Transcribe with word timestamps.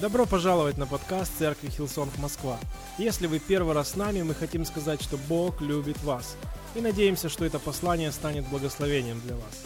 Добро 0.00 0.24
пожаловать 0.24 0.78
на 0.78 0.86
подкаст 0.86 1.30
Церкви 1.38 1.68
Хилсонг 1.68 2.16
Москва. 2.16 2.58
Если 2.96 3.26
вы 3.26 3.38
первый 3.38 3.74
раз 3.74 3.90
с 3.90 3.96
нами, 3.96 4.22
мы 4.22 4.34
хотим 4.34 4.64
сказать, 4.64 5.02
что 5.02 5.18
Бог 5.28 5.60
любит 5.60 6.02
вас. 6.02 6.38
И 6.74 6.80
надеемся, 6.80 7.28
что 7.28 7.44
это 7.44 7.58
послание 7.58 8.10
станет 8.10 8.48
благословением 8.48 9.20
для 9.20 9.36
вас. 9.36 9.64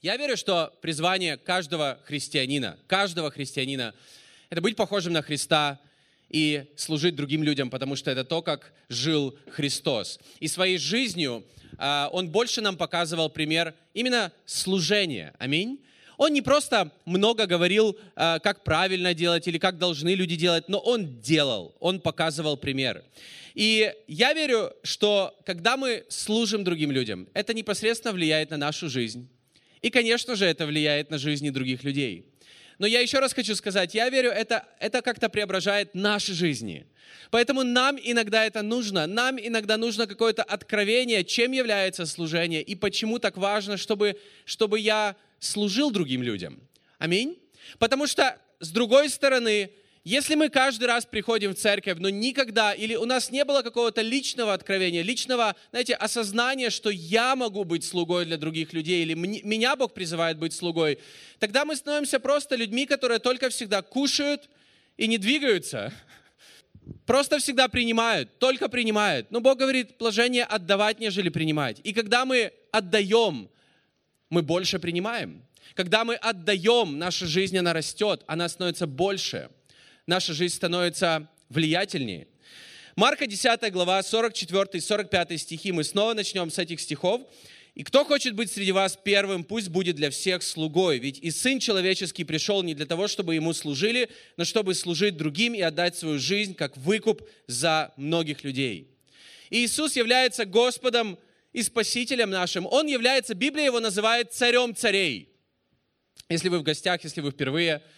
Я 0.00 0.16
верю, 0.16 0.36
что 0.36 0.72
призвание 0.80 1.36
каждого 1.36 1.98
христианина, 2.04 2.78
каждого 2.86 3.32
христианина, 3.32 3.94
это 4.48 4.60
быть 4.60 4.76
похожим 4.76 5.12
на 5.12 5.22
Христа 5.22 5.80
и 6.34 6.64
служить 6.74 7.14
другим 7.14 7.44
людям, 7.44 7.70
потому 7.70 7.94
что 7.94 8.10
это 8.10 8.24
то, 8.24 8.42
как 8.42 8.72
жил 8.88 9.38
Христос. 9.50 10.18
И 10.40 10.48
своей 10.48 10.78
жизнью 10.78 11.44
а, 11.78 12.08
он 12.12 12.28
больше 12.28 12.60
нам 12.60 12.76
показывал 12.76 13.30
пример 13.30 13.72
именно 13.94 14.32
служения. 14.44 15.32
Аминь. 15.38 15.78
Он 16.16 16.32
не 16.32 16.42
просто 16.42 16.90
много 17.04 17.46
говорил, 17.46 17.96
а, 18.16 18.40
как 18.40 18.64
правильно 18.64 19.14
делать 19.14 19.46
или 19.46 19.58
как 19.58 19.78
должны 19.78 20.12
люди 20.12 20.34
делать, 20.34 20.68
но 20.68 20.78
он 20.78 21.20
делал, 21.20 21.72
он 21.78 22.00
показывал 22.00 22.56
пример. 22.56 23.04
И 23.54 23.94
я 24.08 24.32
верю, 24.32 24.72
что 24.82 25.38
когда 25.46 25.76
мы 25.76 26.04
служим 26.08 26.64
другим 26.64 26.90
людям, 26.90 27.28
это 27.34 27.54
непосредственно 27.54 28.12
влияет 28.12 28.50
на 28.50 28.56
нашу 28.56 28.88
жизнь. 28.88 29.28
И, 29.82 29.90
конечно 29.90 30.34
же, 30.34 30.46
это 30.46 30.66
влияет 30.66 31.10
на 31.10 31.18
жизни 31.18 31.50
других 31.50 31.84
людей. 31.84 32.26
Но 32.78 32.86
я 32.86 33.00
еще 33.00 33.18
раз 33.20 33.32
хочу 33.32 33.54
сказать, 33.54 33.94
я 33.94 34.08
верю, 34.08 34.30
это, 34.30 34.66
это 34.80 35.02
как-то 35.02 35.28
преображает 35.28 35.94
наши 35.94 36.34
жизни. 36.34 36.86
Поэтому 37.30 37.62
нам 37.62 37.98
иногда 38.02 38.44
это 38.44 38.62
нужно. 38.62 39.06
Нам 39.06 39.38
иногда 39.38 39.76
нужно 39.76 40.06
какое-то 40.06 40.42
откровение, 40.42 41.24
чем 41.24 41.52
является 41.52 42.06
служение 42.06 42.62
и 42.62 42.74
почему 42.74 43.18
так 43.18 43.36
важно, 43.36 43.76
чтобы, 43.76 44.18
чтобы 44.44 44.80
я 44.80 45.16
служил 45.38 45.90
другим 45.90 46.22
людям. 46.22 46.60
Аминь. 46.98 47.38
Потому 47.78 48.06
что, 48.06 48.38
с 48.60 48.70
другой 48.70 49.08
стороны, 49.08 49.70
если 50.04 50.34
мы 50.34 50.50
каждый 50.50 50.84
раз 50.84 51.06
приходим 51.06 51.54
в 51.54 51.58
церковь, 51.58 51.96
но 51.98 52.10
никогда, 52.10 52.74
или 52.74 52.94
у 52.94 53.06
нас 53.06 53.30
не 53.30 53.42
было 53.42 53.62
какого-то 53.62 54.02
личного 54.02 54.52
откровения, 54.52 55.00
личного, 55.00 55.56
знаете, 55.70 55.94
осознания, 55.94 56.68
что 56.68 56.90
я 56.90 57.34
могу 57.34 57.64
быть 57.64 57.84
слугой 57.84 58.26
для 58.26 58.36
других 58.36 58.74
людей, 58.74 59.02
или 59.02 59.14
меня 59.14 59.76
Бог 59.76 59.94
призывает 59.94 60.36
быть 60.38 60.52
слугой, 60.52 60.98
тогда 61.38 61.64
мы 61.64 61.74
становимся 61.74 62.20
просто 62.20 62.54
людьми, 62.54 62.84
которые 62.84 63.18
только 63.18 63.48
всегда 63.48 63.80
кушают 63.80 64.50
и 64.98 65.06
не 65.06 65.16
двигаются. 65.16 65.90
Просто 67.06 67.38
всегда 67.38 67.68
принимают, 67.68 68.38
только 68.38 68.68
принимают. 68.68 69.30
Но 69.30 69.40
Бог 69.40 69.58
говорит, 69.58 69.96
положение 69.96 70.44
отдавать, 70.44 71.00
нежели 71.00 71.30
принимать. 71.30 71.80
И 71.82 71.94
когда 71.94 72.26
мы 72.26 72.52
отдаем, 72.72 73.48
мы 74.28 74.42
больше 74.42 74.78
принимаем. 74.78 75.42
Когда 75.72 76.04
мы 76.04 76.16
отдаем, 76.16 76.98
наша 76.98 77.26
жизнь, 77.26 77.56
она 77.56 77.72
растет, 77.72 78.22
она 78.26 78.50
становится 78.50 78.86
больше– 78.86 79.48
наша 80.06 80.34
жизнь 80.34 80.54
становится 80.54 81.28
влиятельнее. 81.48 82.28
Марка 82.96 83.26
10 83.26 83.72
глава, 83.72 84.00
44-45 84.00 85.36
стихи. 85.38 85.72
Мы 85.72 85.84
снова 85.84 86.14
начнем 86.14 86.50
с 86.50 86.58
этих 86.58 86.80
стихов. 86.80 87.22
«И 87.74 87.82
кто 87.82 88.04
хочет 88.04 88.34
быть 88.34 88.52
среди 88.52 88.70
вас 88.70 88.96
первым, 89.02 89.42
пусть 89.42 89.68
будет 89.68 89.96
для 89.96 90.10
всех 90.10 90.44
слугой. 90.44 91.00
Ведь 91.00 91.18
и 91.18 91.32
Сын 91.32 91.58
Человеческий 91.58 92.22
пришел 92.22 92.62
не 92.62 92.72
для 92.72 92.86
того, 92.86 93.08
чтобы 93.08 93.34
Ему 93.34 93.52
служили, 93.52 94.10
но 94.36 94.44
чтобы 94.44 94.74
служить 94.74 95.16
другим 95.16 95.54
и 95.54 95.60
отдать 95.60 95.96
свою 95.96 96.20
жизнь 96.20 96.54
как 96.54 96.76
выкуп 96.76 97.28
за 97.48 97.92
многих 97.96 98.44
людей». 98.44 98.90
И 99.50 99.64
Иисус 99.64 99.96
является 99.96 100.44
Господом 100.44 101.18
и 101.52 101.62
Спасителем 101.62 102.30
нашим. 102.30 102.66
Он 102.66 102.86
является, 102.86 103.34
Библия 103.34 103.64
его 103.64 103.80
называет 103.80 104.32
царем 104.32 104.74
царей. 104.74 105.28
Если 106.28 106.48
вы 106.48 106.60
в 106.60 106.62
гостях, 106.62 107.02
если 107.02 107.20
вы 107.20 107.32
впервые– 107.32 107.82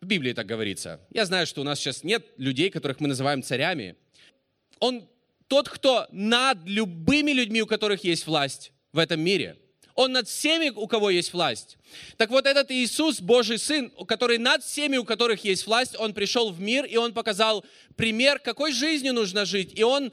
в 0.00 0.06
Библии 0.06 0.32
так 0.32 0.46
говорится. 0.46 1.00
Я 1.10 1.26
знаю, 1.26 1.46
что 1.46 1.60
у 1.60 1.64
нас 1.64 1.78
сейчас 1.78 2.04
нет 2.04 2.26
людей, 2.38 2.70
которых 2.70 3.00
мы 3.00 3.08
называем 3.08 3.42
царями. 3.42 3.96
Он 4.78 5.06
тот, 5.46 5.68
кто 5.68 6.06
над 6.10 6.58
любыми 6.64 7.32
людьми, 7.32 7.60
у 7.62 7.66
которых 7.66 8.02
есть 8.04 8.26
власть 8.26 8.72
в 8.92 8.98
этом 8.98 9.20
мире. 9.20 9.58
Он 9.94 10.12
над 10.12 10.28
всеми, 10.28 10.70
у 10.70 10.86
кого 10.86 11.10
есть 11.10 11.34
власть. 11.34 11.76
Так 12.16 12.30
вот, 12.30 12.46
этот 12.46 12.70
Иисус, 12.70 13.20
Божий 13.20 13.58
Сын, 13.58 13.90
который 14.06 14.38
над 14.38 14.64
всеми, 14.64 14.96
у 14.96 15.04
которых 15.04 15.44
есть 15.44 15.66
власть, 15.66 15.94
Он 15.98 16.14
пришел 16.14 16.50
в 16.50 16.60
мир, 16.60 16.86
и 16.86 16.96
Он 16.96 17.12
показал 17.12 17.64
пример, 17.96 18.38
какой 18.38 18.72
жизнью 18.72 19.12
нужно 19.12 19.44
жить. 19.44 19.78
И 19.78 19.82
Он 19.82 20.12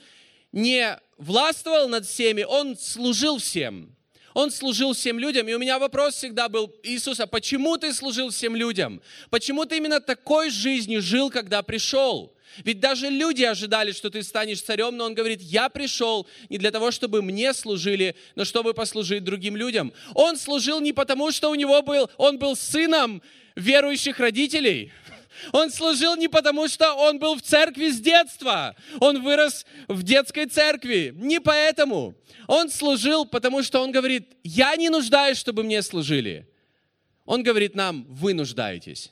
не 0.52 1.00
властвовал 1.18 1.88
над 1.88 2.06
всеми, 2.06 2.44
Он 2.44 2.76
служил 2.78 3.38
всем. 3.38 3.96
Он 4.38 4.52
служил 4.52 4.94
всем 4.94 5.18
людям. 5.18 5.50
И 5.50 5.54
у 5.54 5.58
меня 5.58 5.80
вопрос 5.80 6.14
всегда 6.14 6.48
был, 6.48 6.72
Иисус, 6.84 7.20
а 7.20 7.26
почему 7.26 7.76
ты 7.78 7.92
служил 7.92 8.30
всем 8.30 8.56
людям? 8.56 9.02
Почему 9.32 9.66
ты 9.66 9.78
именно 9.78 10.00
такой 10.00 10.52
жизнью 10.52 11.02
жил, 11.02 11.32
когда 11.32 11.64
пришел? 11.64 12.32
Ведь 12.64 12.80
даже 12.80 13.10
люди 13.10 13.42
ожидали, 13.42 13.92
что 13.94 14.12
ты 14.12 14.22
станешь 14.22 14.62
царем, 14.62 14.96
но 14.96 15.06
он 15.06 15.16
говорит, 15.16 15.42
я 15.42 15.70
пришел 15.70 16.28
не 16.50 16.60
для 16.60 16.70
того, 16.70 16.92
чтобы 16.92 17.24
мне 17.24 17.52
служили, 17.52 18.16
но 18.36 18.46
чтобы 18.46 18.76
послужить 18.76 19.24
другим 19.24 19.58
людям. 19.58 19.92
Он 20.14 20.38
служил 20.38 20.82
не 20.82 20.94
потому, 20.94 21.32
что 21.32 21.50
у 21.50 21.56
него 21.56 21.82
был, 21.82 22.08
он 22.18 22.38
был 22.38 22.56
сыном 22.56 23.24
верующих 23.56 24.20
родителей, 24.20 24.92
он 25.52 25.72
служил 25.72 26.16
не 26.16 26.28
потому, 26.28 26.68
что 26.68 26.94
он 26.94 27.20
был 27.20 27.36
в 27.36 27.42
церкви 27.42 27.90
с 27.90 28.00
детства. 28.00 28.76
Он 29.00 29.22
вырос 29.22 29.66
в 29.88 30.04
детской 30.04 30.46
церкви. 30.46 31.14
Не 31.16 31.40
поэтому. 31.40 32.16
Он 32.48 32.70
служил, 32.70 33.26
потому 33.26 33.64
что 33.64 33.82
он 33.82 33.92
говорит, 33.92 34.38
я 34.44 34.76
не 34.76 34.90
нуждаюсь, 34.90 35.38
чтобы 35.38 35.64
мне 35.64 35.82
служили. 35.82 36.48
Он 37.26 37.44
говорит 37.44 37.76
нам, 37.76 38.06
вы 38.10 38.34
нуждаетесь. 38.34 39.12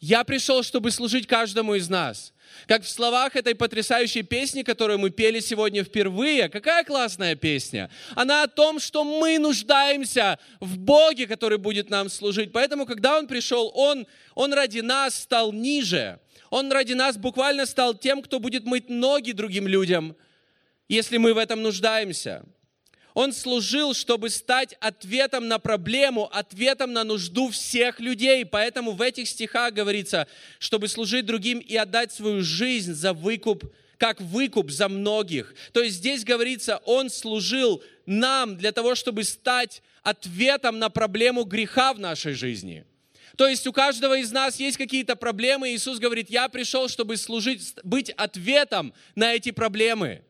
Я 0.00 0.22
пришел, 0.22 0.62
чтобы 0.62 0.90
служить 0.90 1.26
каждому 1.26 1.74
из 1.74 1.88
нас. 1.88 2.32
Как 2.66 2.82
в 2.82 2.88
словах 2.88 3.36
этой 3.36 3.54
потрясающей 3.54 4.22
песни, 4.22 4.62
которую 4.62 4.98
мы 4.98 5.10
пели 5.10 5.40
сегодня 5.40 5.84
впервые. 5.84 6.48
Какая 6.48 6.84
классная 6.84 7.34
песня. 7.34 7.90
Она 8.14 8.42
о 8.42 8.48
том, 8.48 8.78
что 8.80 9.04
мы 9.04 9.38
нуждаемся 9.38 10.38
в 10.60 10.78
Боге, 10.78 11.26
который 11.26 11.58
будет 11.58 11.90
нам 11.90 12.08
служить. 12.08 12.52
Поэтому, 12.52 12.86
когда 12.86 13.18
Он 13.18 13.26
пришел, 13.26 13.70
Он, 13.74 14.06
Он 14.34 14.52
ради 14.52 14.80
нас 14.80 15.14
стал 15.14 15.52
ниже. 15.52 16.20
Он 16.50 16.72
ради 16.72 16.94
нас 16.94 17.16
буквально 17.16 17.66
стал 17.66 17.94
тем, 17.94 18.22
кто 18.22 18.40
будет 18.40 18.64
мыть 18.64 18.88
ноги 18.88 19.32
другим 19.32 19.66
людям, 19.66 20.16
если 20.88 21.18
мы 21.18 21.34
в 21.34 21.38
этом 21.38 21.62
нуждаемся. 21.62 22.44
Он 23.18 23.32
служил, 23.32 23.94
чтобы 23.94 24.30
стать 24.30 24.76
ответом 24.78 25.48
на 25.48 25.58
проблему, 25.58 26.30
ответом 26.32 26.92
на 26.92 27.02
нужду 27.02 27.50
всех 27.50 27.98
людей. 27.98 28.46
Поэтому 28.46 28.92
в 28.92 29.02
этих 29.02 29.26
стихах 29.26 29.74
говорится, 29.74 30.28
чтобы 30.60 30.86
служить 30.86 31.26
другим 31.26 31.58
и 31.58 31.74
отдать 31.74 32.12
свою 32.12 32.42
жизнь 32.42 32.92
за 32.94 33.12
выкуп, 33.12 33.74
как 33.96 34.20
выкуп 34.20 34.70
за 34.70 34.88
многих. 34.88 35.52
То 35.72 35.82
есть 35.82 35.96
здесь 35.96 36.22
говорится, 36.22 36.76
Он 36.84 37.10
служил 37.10 37.82
нам 38.06 38.56
для 38.56 38.70
того, 38.70 38.94
чтобы 38.94 39.24
стать 39.24 39.82
ответом 40.04 40.78
на 40.78 40.88
проблему 40.88 41.42
греха 41.42 41.94
в 41.94 41.98
нашей 41.98 42.34
жизни. 42.34 42.84
То 43.36 43.48
есть 43.48 43.66
у 43.66 43.72
каждого 43.72 44.16
из 44.16 44.30
нас 44.30 44.60
есть 44.60 44.76
какие-то 44.76 45.16
проблемы. 45.16 45.74
Иисус 45.74 45.98
говорит, 45.98 46.30
я 46.30 46.48
пришел, 46.48 46.86
чтобы 46.88 47.16
служить, 47.16 47.74
быть 47.82 48.10
ответом 48.10 48.94
на 49.16 49.34
эти 49.34 49.50
проблемы. 49.50 50.22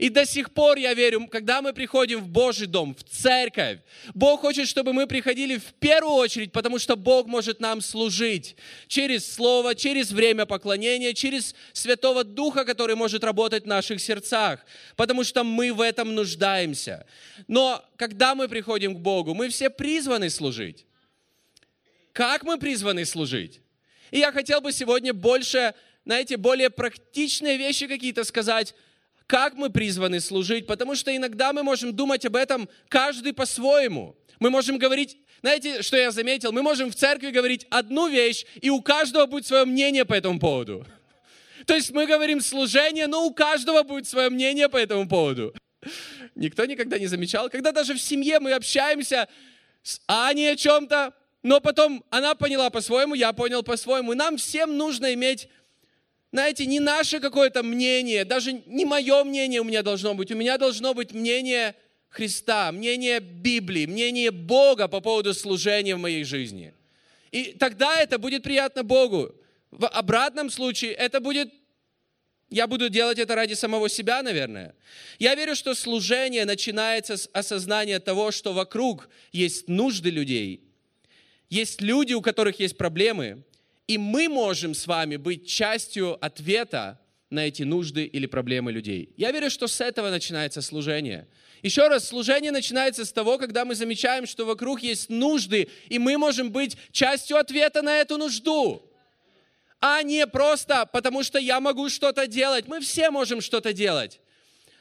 И 0.00 0.08
до 0.08 0.24
сих 0.24 0.52
пор 0.52 0.78
я 0.78 0.94
верю, 0.94 1.26
когда 1.26 1.60
мы 1.60 1.74
приходим 1.74 2.22
в 2.22 2.28
Божий 2.28 2.66
дом, 2.66 2.94
в 2.94 3.02
церковь, 3.04 3.80
Бог 4.14 4.40
хочет, 4.40 4.66
чтобы 4.66 4.94
мы 4.94 5.06
приходили 5.06 5.58
в 5.58 5.74
первую 5.74 6.14
очередь, 6.14 6.52
потому 6.52 6.78
что 6.78 6.96
Бог 6.96 7.26
может 7.26 7.60
нам 7.60 7.82
служить 7.82 8.56
через 8.86 9.30
Слово, 9.30 9.74
через 9.74 10.10
время 10.10 10.46
поклонения, 10.46 11.12
через 11.12 11.54
Святого 11.74 12.24
Духа, 12.24 12.64
который 12.64 12.96
может 12.96 13.22
работать 13.24 13.64
в 13.64 13.66
наших 13.66 14.00
сердцах, 14.00 14.64
потому 14.96 15.22
что 15.22 15.44
мы 15.44 15.70
в 15.70 15.82
этом 15.82 16.14
нуждаемся. 16.14 17.06
Но 17.46 17.84
когда 17.96 18.34
мы 18.34 18.48
приходим 18.48 18.94
к 18.94 19.00
Богу, 19.00 19.34
мы 19.34 19.50
все 19.50 19.68
призваны 19.68 20.30
служить. 20.30 20.86
Как 22.14 22.42
мы 22.42 22.56
призваны 22.56 23.04
служить? 23.04 23.60
И 24.12 24.18
я 24.20 24.32
хотел 24.32 24.62
бы 24.62 24.72
сегодня 24.72 25.12
больше, 25.12 25.74
знаете, 26.06 26.38
более 26.38 26.70
практичные 26.70 27.58
вещи 27.58 27.86
какие-то 27.86 28.24
сказать, 28.24 28.74
как 29.30 29.54
мы 29.54 29.70
призваны 29.70 30.18
служить, 30.18 30.66
потому 30.66 30.96
что 30.96 31.14
иногда 31.14 31.52
мы 31.52 31.62
можем 31.62 31.94
думать 31.94 32.26
об 32.26 32.34
этом 32.34 32.68
каждый 32.88 33.32
по-своему. 33.32 34.16
Мы 34.40 34.50
можем 34.50 34.76
говорить, 34.76 35.18
знаете, 35.40 35.82
что 35.82 35.96
я 35.96 36.10
заметил? 36.10 36.50
Мы 36.50 36.62
можем 36.62 36.90
в 36.90 36.96
церкви 36.96 37.30
говорить 37.30 37.64
одну 37.70 38.08
вещь, 38.08 38.44
и 38.60 38.70
у 38.70 38.82
каждого 38.82 39.26
будет 39.26 39.46
свое 39.46 39.64
мнение 39.66 40.04
по 40.04 40.14
этому 40.14 40.40
поводу. 40.40 40.84
То 41.66 41.76
есть 41.76 41.92
мы 41.92 42.08
говорим 42.08 42.40
служение, 42.40 43.06
но 43.06 43.24
у 43.24 43.32
каждого 43.32 43.84
будет 43.84 44.08
свое 44.08 44.30
мнение 44.30 44.68
по 44.68 44.78
этому 44.78 45.08
поводу. 45.08 45.54
Никто 46.34 46.64
никогда 46.64 46.98
не 46.98 47.06
замечал, 47.06 47.48
когда 47.50 47.70
даже 47.70 47.94
в 47.94 48.00
семье 48.00 48.40
мы 48.40 48.50
общаемся 48.52 49.28
с 49.84 50.00
Аней 50.08 50.54
о 50.54 50.56
чем-то, 50.56 51.14
но 51.44 51.60
потом 51.60 52.02
она 52.10 52.34
поняла 52.34 52.68
по-своему, 52.68 53.14
я 53.14 53.32
понял 53.32 53.62
по-своему. 53.62 54.12
Нам 54.14 54.38
всем 54.38 54.76
нужно 54.76 55.14
иметь 55.14 55.48
знаете, 56.32 56.66
не 56.66 56.78
наше 56.78 57.18
какое-то 57.18 57.62
мнение, 57.62 58.24
даже 58.24 58.52
не 58.52 58.84
мое 58.84 59.24
мнение 59.24 59.60
у 59.60 59.64
меня 59.64 59.82
должно 59.82 60.14
быть, 60.14 60.30
у 60.30 60.36
меня 60.36 60.58
должно 60.58 60.94
быть 60.94 61.12
мнение 61.12 61.74
Христа, 62.08 62.70
мнение 62.70 63.20
Библии, 63.20 63.86
мнение 63.86 64.30
Бога 64.30 64.86
по 64.88 65.00
поводу 65.00 65.34
служения 65.34 65.96
в 65.96 66.00
моей 66.00 66.24
жизни. 66.24 66.72
И 67.32 67.52
тогда 67.58 68.00
это 68.00 68.18
будет 68.18 68.42
приятно 68.42 68.84
Богу. 68.84 69.34
В 69.70 69.86
обратном 69.86 70.50
случае 70.50 70.92
это 70.92 71.20
будет, 71.20 71.52
я 72.48 72.66
буду 72.66 72.88
делать 72.88 73.18
это 73.18 73.34
ради 73.34 73.54
самого 73.54 73.88
себя, 73.88 74.22
наверное. 74.22 74.74
Я 75.18 75.34
верю, 75.34 75.54
что 75.54 75.74
служение 75.74 76.44
начинается 76.44 77.16
с 77.16 77.28
осознания 77.32 78.00
того, 78.00 78.30
что 78.30 78.52
вокруг 78.52 79.08
есть 79.32 79.68
нужды 79.68 80.10
людей, 80.10 80.60
есть 81.48 81.80
люди, 81.80 82.12
у 82.12 82.22
которых 82.22 82.60
есть 82.60 82.76
проблемы, 82.76 83.44
и 83.90 83.98
мы 83.98 84.28
можем 84.28 84.72
с 84.72 84.86
вами 84.86 85.16
быть 85.16 85.48
частью 85.48 86.16
ответа 86.24 87.00
на 87.28 87.48
эти 87.48 87.64
нужды 87.64 88.04
или 88.04 88.26
проблемы 88.26 88.70
людей. 88.70 89.12
Я 89.16 89.32
верю, 89.32 89.50
что 89.50 89.66
с 89.66 89.80
этого 89.80 90.10
начинается 90.10 90.62
служение. 90.62 91.26
Еще 91.62 91.88
раз, 91.88 92.06
служение 92.06 92.52
начинается 92.52 93.04
с 93.04 93.12
того, 93.12 93.36
когда 93.36 93.64
мы 93.64 93.74
замечаем, 93.74 94.26
что 94.26 94.46
вокруг 94.46 94.80
есть 94.84 95.08
нужды, 95.08 95.66
и 95.88 95.98
мы 95.98 96.18
можем 96.18 96.52
быть 96.52 96.76
частью 96.92 97.36
ответа 97.36 97.82
на 97.82 97.96
эту 97.96 98.16
нужду. 98.16 98.80
А 99.80 100.04
не 100.04 100.24
просто 100.28 100.86
потому, 100.86 101.24
что 101.24 101.40
я 101.40 101.58
могу 101.58 101.88
что-то 101.88 102.28
делать. 102.28 102.68
Мы 102.68 102.78
все 102.78 103.10
можем 103.10 103.40
что-то 103.40 103.72
делать. 103.72 104.20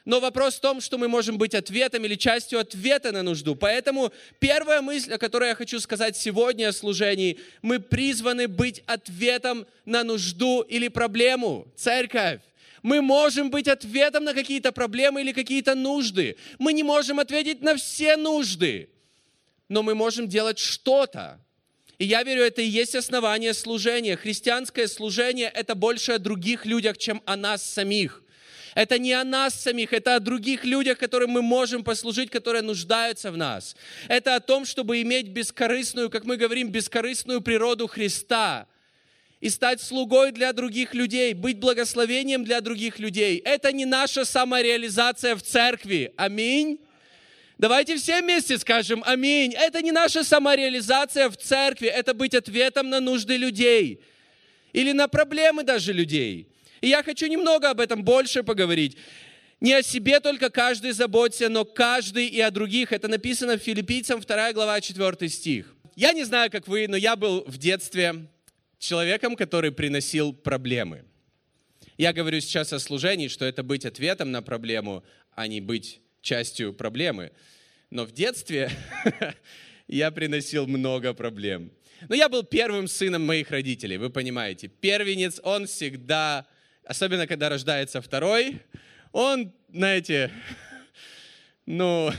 Но 0.10 0.20
вопрос 0.20 0.56
в 0.56 0.60
том, 0.60 0.82
что 0.82 0.98
мы 0.98 1.08
можем 1.08 1.38
быть 1.38 1.54
ответом 1.54 2.04
или 2.04 2.16
частью 2.16 2.58
ответа 2.58 3.12
на 3.12 3.22
нужду. 3.22 3.56
Поэтому 3.56 4.12
первая 4.40 4.82
мысль, 4.82 5.14
о 5.14 5.20
которой 5.20 5.50
я 5.50 5.54
хочу 5.54 5.80
сказать 5.80 6.18
сегодня 6.18 6.70
о 6.70 6.74
служении, 6.74 7.38
мы 7.62 7.80
призваны 7.80 8.48
быть 8.48 8.82
ответом 8.88 9.68
на 9.86 10.04
нужду 10.04 10.62
или 10.62 10.88
проблему. 10.88 11.68
Церковь. 11.76 12.42
Мы 12.82 13.04
можем 13.04 13.52
быть 13.52 13.68
ответом 13.68 14.24
на 14.24 14.34
какие-то 14.34 14.72
проблемы 14.72 15.22
или 15.22 15.32
какие-то 15.32 15.76
нужды. 15.76 16.38
Мы 16.58 16.74
не 16.74 16.82
можем 16.82 17.20
ответить 17.20 17.62
на 17.62 17.76
все 17.76 18.18
нужды, 18.18 18.90
но 19.68 19.84
мы 19.84 19.94
можем 19.94 20.28
делать 20.28 20.58
что-то. 20.58 21.40
И 22.00 22.06
я 22.06 22.24
верю, 22.24 22.42
это 22.42 22.64
и 22.64 22.68
есть 22.68 22.96
основание 22.96 23.54
служения. 23.54 24.18
Христианское 24.18 24.88
служение– 24.88 25.52
это 25.54 25.76
больше 25.76 26.14
о 26.14 26.18
других 26.18 26.66
людях, 26.66 26.98
чем 26.98 27.22
о 27.28 27.36
нас 27.36 27.62
самих. 27.62 28.24
Это 28.76 28.98
не 28.98 29.14
о 29.14 29.24
нас 29.24 29.56
самих, 29.56 29.94
это 29.94 30.16
о 30.16 30.20
других 30.20 30.66
людях, 30.66 30.98
которым 30.98 31.32
мы 31.32 31.42
можем 31.42 31.84
послужить, 31.84 32.30
которые 32.30 32.62
нуждаются 32.62 33.32
в 33.32 33.38
нас. 33.38 33.76
Это 34.08 34.36
о 34.36 34.40
том, 34.40 34.66
чтобы 34.66 35.02
иметь 35.02 35.28
бескорыстную, 35.28 36.10
как 36.10 36.26
мы 36.26 36.38
говорим, 36.38 36.70
бескорыстную 36.70 37.42
природу 37.42 37.88
Христа– 37.88 38.68
и 39.42 39.50
стать 39.50 39.82
слугой 39.82 40.32
для 40.32 40.52
других 40.52 40.94
людей, 40.94 41.34
быть 41.34 41.60
благословением 41.60 42.44
для 42.44 42.60
других 42.62 43.00
людей. 43.00 43.42
Это 43.46 43.72
не 43.72 43.86
наша 43.86 44.26
самореализация 44.26 45.36
в 45.36 45.42
церкви. 45.42 46.14
Аминь. 46.18 46.80
Давайте 47.58 47.96
все 47.96 48.22
вместе 48.22 48.58
скажем 48.58 49.02
аминь. 49.06 49.54
Это 49.54 49.82
не 49.82 49.92
наша 49.92 50.24
самореализация 50.24 51.30
в 51.30 51.38
церкви, 51.38 51.88
это 51.88 52.14
быть 52.14 52.34
ответом 52.34 52.90
на 52.90 53.00
нужды 53.00 53.38
людей 53.38 54.02
или 54.74 54.92
на 54.92 55.08
проблемы 55.08 55.64
даже 55.64 55.94
людей. 55.94 56.49
И 56.82 56.88
я 56.88 57.04
хочу 57.04 57.28
немного 57.28 57.70
об 57.70 57.80
этом 57.80 58.04
больше 58.04 58.44
поговорить. 58.44 58.98
Не 59.60 59.74
о 59.74 59.84
себе 59.84 60.20
только 60.20 60.50
каждый 60.50 60.92
заботится, 60.92 61.50
но 61.50 61.66
каждый 61.66 62.28
и 62.28 62.40
о 62.40 62.50
других. 62.52 62.94
Это 62.94 63.08
написано 63.08 63.58
в 63.58 63.62
Филиппийцам 63.62 64.22
2 64.22 64.54
глава 64.54 64.80
4 64.80 65.30
стих. 65.30 65.76
Я 65.96 66.14
не 66.14 66.24
знаю, 66.24 66.50
как 66.50 66.68
вы, 66.68 66.88
но 66.88 66.96
я 66.96 67.16
был 67.18 67.44
в 67.46 67.58
детстве 67.58 68.28
человеком, 68.78 69.36
который 69.36 69.72
приносил 69.72 70.32
проблемы. 70.34 71.04
Я 71.98 72.14
говорю 72.14 72.40
сейчас 72.40 72.72
о 72.72 72.80
служении, 72.80 73.28
что 73.28 73.44
это 73.44 73.62
быть 73.62 73.86
ответом 73.86 74.32
на 74.32 74.42
проблему, 74.42 75.04
а 75.36 75.48
не 75.48 75.60
быть 75.60 76.00
частью 76.22 76.74
проблемы. 76.74 77.34
Но 77.90 78.06
в 78.06 78.14
детстве 78.14 78.72
я 79.88 80.10
приносил 80.12 80.68
много 80.68 81.14
проблем. 81.14 81.72
Но 82.08 82.16
я 82.16 82.30
был 82.30 82.44
первым 82.44 82.88
сыном 82.88 83.26
моих 83.26 83.52
родителей, 83.52 83.98
вы 83.98 84.10
понимаете. 84.10 84.70
Первенец, 84.70 85.42
он 85.44 85.68
всегда, 85.68 86.48
особенно 86.90 87.28
когда 87.28 87.50
рождается 87.50 88.02
второй, 88.02 88.64
он, 89.12 89.54
знаете, 89.72 90.32
ну, 91.68 92.12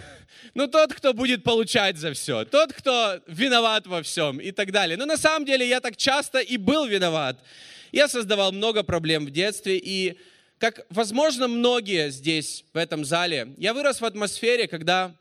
ну, 0.55 0.69
тот, 0.69 0.95
кто 0.95 1.13
будет 1.13 1.43
получать 1.43 1.97
за 1.97 2.13
все, 2.13 2.45
тот, 2.45 2.73
кто 2.73 3.21
виноват 3.27 3.89
во 3.89 4.01
всем 4.05 4.39
и 4.39 4.53
так 4.53 4.71
далее. 4.71 4.97
Но 4.97 5.07
на 5.07 5.17
самом 5.17 5.45
деле 5.45 5.69
я 5.69 5.81
так 5.81 5.97
часто 5.97 6.39
и 6.39 6.57
был 6.57 6.87
виноват. 6.87 7.43
Я 7.91 8.07
создавал 8.07 8.53
много 8.53 8.85
проблем 8.85 9.27
в 9.27 9.33
детстве, 9.33 9.77
и, 9.77 10.17
как, 10.59 10.87
возможно, 10.89 11.49
многие 11.49 12.11
здесь, 12.11 12.65
в 12.73 12.77
этом 12.77 13.05
зале, 13.05 13.53
я 13.59 13.75
вырос 13.75 14.01
в 14.01 14.05
атмосфере, 14.05 14.69
когда, 14.69 15.17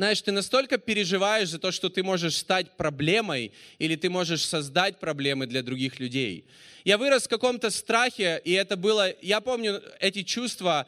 знаешь, 0.00 0.22
ты 0.22 0.32
настолько 0.32 0.78
переживаешь 0.78 1.50
за 1.50 1.58
то, 1.58 1.70
что 1.70 1.90
ты 1.90 2.02
можешь 2.02 2.38
стать 2.38 2.70
проблемой, 2.78 3.52
или 3.78 3.96
ты 3.96 4.08
можешь 4.08 4.42
создать 4.46 4.98
проблемы 4.98 5.46
для 5.46 5.62
других 5.62 6.00
людей. 6.00 6.46
Я 6.84 6.96
вырос 6.96 7.24
в 7.24 7.28
каком-то 7.28 7.68
страхе, 7.68 8.40
и 8.42 8.52
это 8.52 8.78
было, 8.78 9.12
я 9.20 9.42
помню 9.42 9.82
эти 10.00 10.22
чувства, 10.22 10.86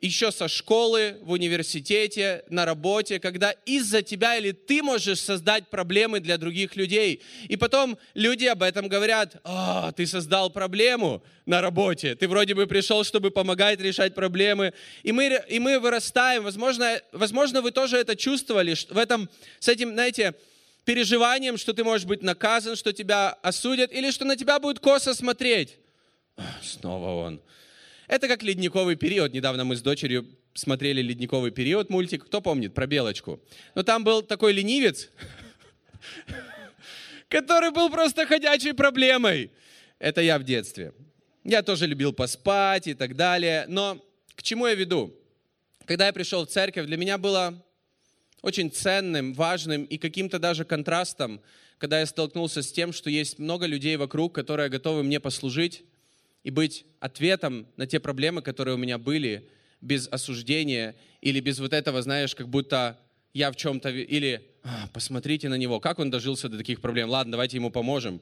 еще 0.00 0.30
со 0.30 0.48
школы, 0.48 1.18
в 1.22 1.32
университете, 1.32 2.44
на 2.48 2.64
работе, 2.64 3.18
когда 3.18 3.52
из-за 3.64 4.02
тебя 4.02 4.36
или 4.36 4.52
ты 4.52 4.82
можешь 4.82 5.20
создать 5.20 5.68
проблемы 5.68 6.20
для 6.20 6.36
других 6.36 6.76
людей. 6.76 7.22
И 7.48 7.56
потом 7.56 7.98
люди 8.14 8.44
об 8.44 8.62
этом 8.62 8.88
говорят, 8.88 9.36
а, 9.44 9.92
ты 9.92 10.06
создал 10.06 10.50
проблему 10.50 11.22
на 11.46 11.60
работе, 11.60 12.14
ты 12.14 12.28
вроде 12.28 12.54
бы 12.54 12.66
пришел, 12.66 13.04
чтобы 13.04 13.30
помогать 13.30 13.80
решать 13.80 14.14
проблемы. 14.14 14.74
И 15.02 15.12
мы, 15.12 15.42
и 15.48 15.58
мы 15.58 15.78
вырастаем, 15.78 16.42
возможно, 16.42 17.00
возможно, 17.12 17.62
вы 17.62 17.70
тоже 17.70 17.96
это 17.96 18.16
чувствовали, 18.16 18.74
в 18.74 18.98
этом, 18.98 19.30
с 19.60 19.68
этим, 19.68 19.92
знаете, 19.92 20.34
переживанием, 20.84 21.56
что 21.56 21.72
ты 21.72 21.84
можешь 21.84 22.06
быть 22.06 22.22
наказан, 22.22 22.76
что 22.76 22.92
тебя 22.92 23.30
осудят, 23.42 23.92
или 23.92 24.10
что 24.10 24.24
на 24.24 24.36
тебя 24.36 24.58
будут 24.58 24.80
косо 24.80 25.14
смотреть. 25.14 25.78
Снова 26.62 27.26
он 27.26 27.40
это 28.08 28.28
как 28.28 28.42
ледниковый 28.42 28.96
период. 28.96 29.32
Недавно 29.32 29.64
мы 29.64 29.76
с 29.76 29.82
дочерью 29.82 30.26
смотрели 30.54 31.02
ледниковый 31.02 31.50
период 31.50 31.90
мультик. 31.90 32.26
Кто 32.26 32.40
помнит 32.40 32.74
про 32.74 32.86
белочку? 32.86 33.40
Но 33.74 33.82
там 33.82 34.04
был 34.04 34.22
такой 34.22 34.52
ленивец, 34.52 35.10
который 37.28 37.70
был 37.70 37.90
просто 37.90 38.26
ходячей 38.26 38.74
проблемой. 38.74 39.50
Это 39.98 40.20
я 40.20 40.38
в 40.38 40.44
детстве. 40.44 40.92
Я 41.42 41.62
тоже 41.62 41.86
любил 41.86 42.12
поспать 42.12 42.86
и 42.86 42.94
так 42.94 43.16
далее. 43.16 43.66
Но 43.68 44.04
к 44.34 44.42
чему 44.42 44.66
я 44.66 44.74
веду? 44.74 45.14
Когда 45.84 46.06
я 46.06 46.12
пришел 46.12 46.44
в 46.44 46.50
церковь, 46.50 46.86
для 46.86 46.96
меня 46.96 47.18
было 47.18 47.62
очень 48.42 48.70
ценным, 48.70 49.34
важным 49.34 49.84
и 49.84 49.98
каким-то 49.98 50.38
даже 50.38 50.64
контрастом, 50.64 51.40
когда 51.78 52.00
я 52.00 52.06
столкнулся 52.06 52.62
с 52.62 52.72
тем, 52.72 52.92
что 52.92 53.10
есть 53.10 53.38
много 53.38 53.66
людей 53.66 53.96
вокруг, 53.96 54.34
которые 54.34 54.68
готовы 54.68 55.02
мне 55.02 55.20
послужить, 55.20 55.84
и 56.46 56.50
быть 56.50 56.86
ответом 57.00 57.66
на 57.76 57.88
те 57.88 57.98
проблемы, 57.98 58.40
которые 58.40 58.76
у 58.76 58.78
меня 58.78 58.98
были, 58.98 59.48
без 59.80 60.06
осуждения 60.06 60.94
или 61.20 61.40
без 61.40 61.58
вот 61.58 61.72
этого, 61.72 62.00
знаешь, 62.02 62.36
как 62.36 62.48
будто 62.48 63.00
я 63.34 63.50
в 63.50 63.56
чем-то... 63.56 63.88
Или 63.90 64.48
а, 64.62 64.86
посмотрите 64.92 65.48
на 65.48 65.56
него, 65.56 65.80
как 65.80 65.98
он 65.98 66.08
дожился 66.08 66.48
до 66.48 66.56
таких 66.56 66.80
проблем. 66.80 67.08
Ладно, 67.08 67.32
давайте 67.32 67.56
ему 67.56 67.72
поможем. 67.72 68.20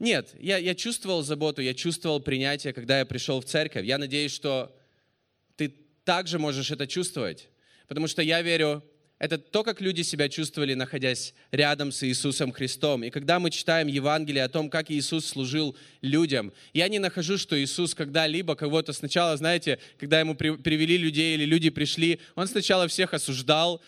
Нет, 0.00 0.34
я, 0.40 0.56
я 0.56 0.74
чувствовал 0.74 1.22
заботу, 1.22 1.62
я 1.62 1.72
чувствовал 1.72 2.18
принятие, 2.18 2.72
когда 2.72 2.98
я 2.98 3.06
пришел 3.06 3.40
в 3.40 3.44
церковь. 3.44 3.86
Я 3.86 3.96
надеюсь, 3.96 4.34
что 4.34 4.76
ты 5.54 5.72
также 6.02 6.40
можешь 6.40 6.72
это 6.72 6.88
чувствовать. 6.88 7.48
Потому 7.86 8.08
что 8.08 8.22
я 8.22 8.42
верю, 8.42 8.82
это 9.18 9.38
то, 9.38 9.62
как 9.62 9.80
люди 9.80 10.02
себя 10.02 10.28
чувствовали, 10.28 10.74
находясь 10.74 11.32
рядом 11.50 11.90
с 11.90 12.02
Иисусом 12.02 12.52
Христом. 12.52 13.02
И 13.02 13.10
когда 13.10 13.38
мы 13.38 13.50
читаем 13.50 13.88
Евангелие 13.88 14.44
о 14.44 14.48
том, 14.48 14.68
как 14.68 14.90
Иисус 14.90 15.24
служил 15.24 15.74
людям, 16.02 16.52
я 16.74 16.88
не 16.88 16.98
нахожу, 16.98 17.38
что 17.38 17.58
Иисус 17.58 17.94
когда-либо 17.94 18.54
кого-то 18.54 18.92
сначала, 18.92 19.36
знаете, 19.38 19.78
когда 19.98 20.20
ему 20.20 20.34
при, 20.34 20.56
привели 20.56 20.98
людей 20.98 21.34
или 21.34 21.46
люди 21.46 21.70
пришли, 21.70 22.20
он 22.34 22.46
сначала 22.46 22.88
всех 22.88 23.14
осуждал. 23.14 23.80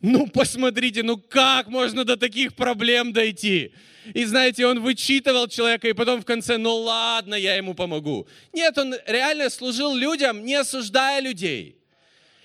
Ну, 0.00 0.28
посмотрите, 0.28 1.02
ну 1.02 1.16
как 1.16 1.66
можно 1.66 2.04
до 2.04 2.16
таких 2.16 2.54
проблем 2.54 3.12
дойти? 3.12 3.72
И 4.14 4.24
знаете, 4.24 4.66
он 4.66 4.80
вычитывал 4.80 5.48
человека, 5.48 5.88
и 5.88 5.92
потом 5.92 6.22
в 6.22 6.24
конце, 6.24 6.56
ну 6.56 6.76
ладно, 6.76 7.34
я 7.34 7.56
ему 7.56 7.74
помогу. 7.74 8.28
Нет, 8.52 8.78
он 8.78 8.94
реально 9.06 9.50
служил 9.50 9.94
людям, 9.94 10.44
не 10.44 10.54
осуждая 10.54 11.20
людей. 11.20 11.81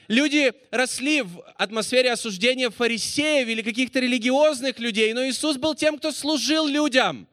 Люди 0.08 0.54
росли 0.72 1.22
в 1.22 1.42
атмосфере 1.58 2.12
осуждения 2.14 2.70
фарисеев 2.70 3.48
или 3.48 3.62
каких-то 3.62 4.00
религиозных 4.00 4.80
людей, 4.80 5.12
но 5.14 5.28
Иисус 5.28 5.58
был 5.58 5.76
тем, 5.76 5.98
кто 5.98 6.12
служил 6.12 6.66
людям. 6.66 7.28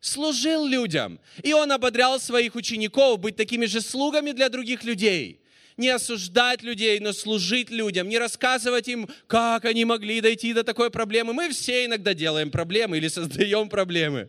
Служил 0.00 0.66
людям. 0.66 1.18
И 1.42 1.52
Он 1.54 1.72
ободрял 1.72 2.20
своих 2.20 2.54
учеников 2.56 3.18
быть 3.18 3.36
такими 3.36 3.64
же 3.64 3.80
слугами 3.80 4.32
для 4.32 4.50
других 4.50 4.84
людей. 4.84 5.40
Не 5.78 5.88
осуждать 5.88 6.62
людей, 6.62 6.98
но 7.00 7.12
служить 7.12 7.70
людям, 7.70 8.08
не 8.08 8.18
рассказывать 8.18 8.88
им, 8.88 9.08
как 9.26 9.64
они 9.64 9.84
могли 9.84 10.20
дойти 10.20 10.52
до 10.52 10.64
такой 10.64 10.90
проблемы. 10.90 11.32
Мы 11.32 11.48
все 11.50 11.86
иногда 11.86 12.14
делаем 12.14 12.50
проблемы 12.50 12.98
или 12.98 13.08
создаем 13.08 13.68
проблемы. 13.68 14.28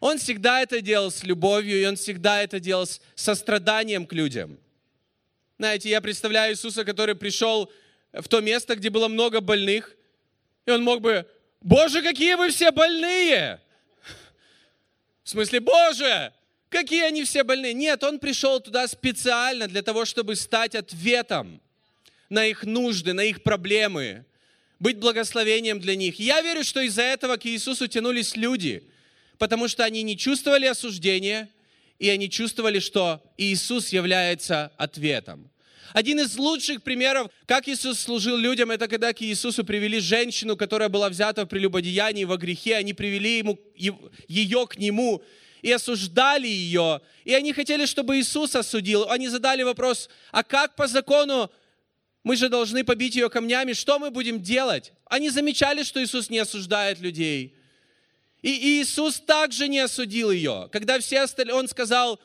Он 0.00 0.18
всегда 0.18 0.62
это 0.62 0.80
делал 0.80 1.10
с 1.10 1.22
любовью, 1.24 1.80
и 1.80 1.86
он 1.86 1.96
всегда 1.96 2.42
это 2.42 2.58
делал 2.58 2.86
с 2.86 3.00
состраданием 3.14 4.06
к 4.06 4.12
людям. 4.12 4.58
Знаете, 5.58 5.88
я 5.88 6.02
представляю 6.02 6.52
Иисуса, 6.52 6.84
который 6.84 7.14
пришел 7.14 7.72
в 8.12 8.28
то 8.28 8.40
место, 8.40 8.76
где 8.76 8.90
было 8.90 9.08
много 9.08 9.40
больных, 9.40 9.96
и 10.66 10.70
он 10.70 10.82
мог 10.82 11.00
бы, 11.00 11.26
Боже, 11.62 12.02
какие 12.02 12.34
вы 12.34 12.50
все 12.50 12.70
больные! 12.70 13.60
В 15.24 15.30
смысле, 15.30 15.60
Боже, 15.60 16.32
какие 16.68 17.04
они 17.04 17.24
все 17.24 17.42
больные? 17.42 17.72
Нет, 17.72 18.04
он 18.04 18.18
пришел 18.18 18.60
туда 18.60 18.86
специально 18.86 19.66
для 19.66 19.82
того, 19.82 20.04
чтобы 20.04 20.36
стать 20.36 20.74
ответом 20.74 21.60
на 22.28 22.46
их 22.46 22.64
нужды, 22.64 23.14
на 23.14 23.24
их 23.24 23.42
проблемы, 23.42 24.26
быть 24.78 24.98
благословением 24.98 25.80
для 25.80 25.96
них. 25.96 26.18
Я 26.18 26.42
верю, 26.42 26.64
что 26.64 26.80
из-за 26.80 27.02
этого 27.02 27.38
к 27.38 27.46
Иисусу 27.46 27.86
тянулись 27.86 28.36
люди, 28.36 28.84
потому 29.38 29.68
что 29.68 29.84
они 29.84 30.02
не 30.02 30.18
чувствовали 30.18 30.66
осуждения, 30.66 31.48
и 31.98 32.08
они 32.08 32.30
чувствовали, 32.30 32.78
что 32.78 33.22
Иисус 33.36 33.88
является 33.88 34.72
ответом. 34.76 35.50
Один 35.92 36.20
из 36.20 36.36
лучших 36.36 36.82
примеров, 36.82 37.30
как 37.46 37.68
Иисус 37.68 38.00
служил 38.00 38.36
людям, 38.36 38.70
это 38.70 38.86
когда 38.86 39.12
к 39.12 39.22
Иисусу 39.22 39.64
привели 39.64 39.98
женщину, 39.98 40.56
которая 40.56 40.88
была 40.88 41.08
взята 41.08 41.44
в 41.44 41.48
прелюбодеянии, 41.48 42.24
во 42.24 42.36
грехе. 42.36 42.76
Они 42.76 42.92
привели 42.92 43.38
ему, 43.38 43.58
ее 43.74 44.66
к 44.66 44.76
Нему 44.76 45.22
и 45.62 45.72
осуждали 45.72 46.46
ее. 46.46 47.00
И 47.24 47.32
они 47.32 47.52
хотели, 47.52 47.86
чтобы 47.86 48.18
Иисус 48.18 48.54
осудил. 48.54 49.08
Они 49.08 49.28
задали 49.28 49.62
вопрос, 49.62 50.10
а 50.32 50.42
как 50.42 50.76
по 50.76 50.86
закону 50.86 51.50
мы 52.24 52.36
же 52.36 52.48
должны 52.48 52.84
побить 52.84 53.14
ее 53.14 53.30
камнями, 53.30 53.72
что 53.72 53.98
мы 53.98 54.10
будем 54.10 54.42
делать? 54.42 54.92
Они 55.06 55.30
замечали, 55.30 55.82
что 55.82 56.02
Иисус 56.02 56.28
не 56.28 56.38
осуждает 56.38 57.00
людей. 57.00 57.55
И 58.42 58.80
Иисус 58.80 59.20
также 59.20 59.68
не 59.68 59.80
осудил 59.80 60.30
ее. 60.30 60.68
Когда 60.72 60.98
все 60.98 61.20
остальные, 61.20 61.54
Он 61.54 61.68
сказал, 61.68 62.20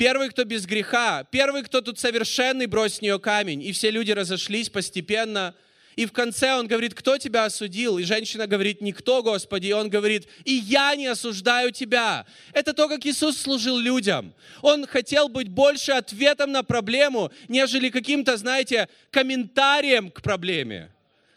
Первый, 0.00 0.30
кто 0.30 0.44
без 0.44 0.64
греха, 0.64 1.24
первый, 1.24 1.62
кто 1.62 1.82
тут 1.82 1.98
совершенный, 1.98 2.64
брось 2.64 2.94
с 2.94 3.02
нее 3.02 3.18
камень. 3.18 3.62
И 3.62 3.70
все 3.72 3.90
люди 3.90 4.12
разошлись 4.12 4.70
постепенно. 4.70 5.54
И 5.94 6.06
в 6.06 6.12
конце 6.12 6.54
он 6.54 6.66
говорит, 6.66 6.94
кто 6.94 7.18
тебя 7.18 7.44
осудил? 7.44 7.98
И 7.98 8.04
женщина 8.04 8.46
говорит, 8.46 8.80
никто, 8.80 9.22
Господи. 9.22 9.66
И 9.66 9.72
он 9.72 9.90
говорит, 9.90 10.26
и 10.46 10.54
я 10.54 10.96
не 10.96 11.06
осуждаю 11.06 11.70
тебя. 11.72 12.24
Это 12.54 12.72
то, 12.72 12.88
как 12.88 13.04
Иисус 13.04 13.36
служил 13.36 13.76
людям. 13.76 14.32
Он 14.62 14.86
хотел 14.86 15.28
быть 15.28 15.48
больше 15.48 15.92
ответом 15.92 16.50
на 16.50 16.62
проблему, 16.62 17.30
нежели 17.48 17.90
каким-то, 17.90 18.38
знаете, 18.38 18.88
комментарием 19.10 20.10
к 20.10 20.22
проблеме. 20.22 20.90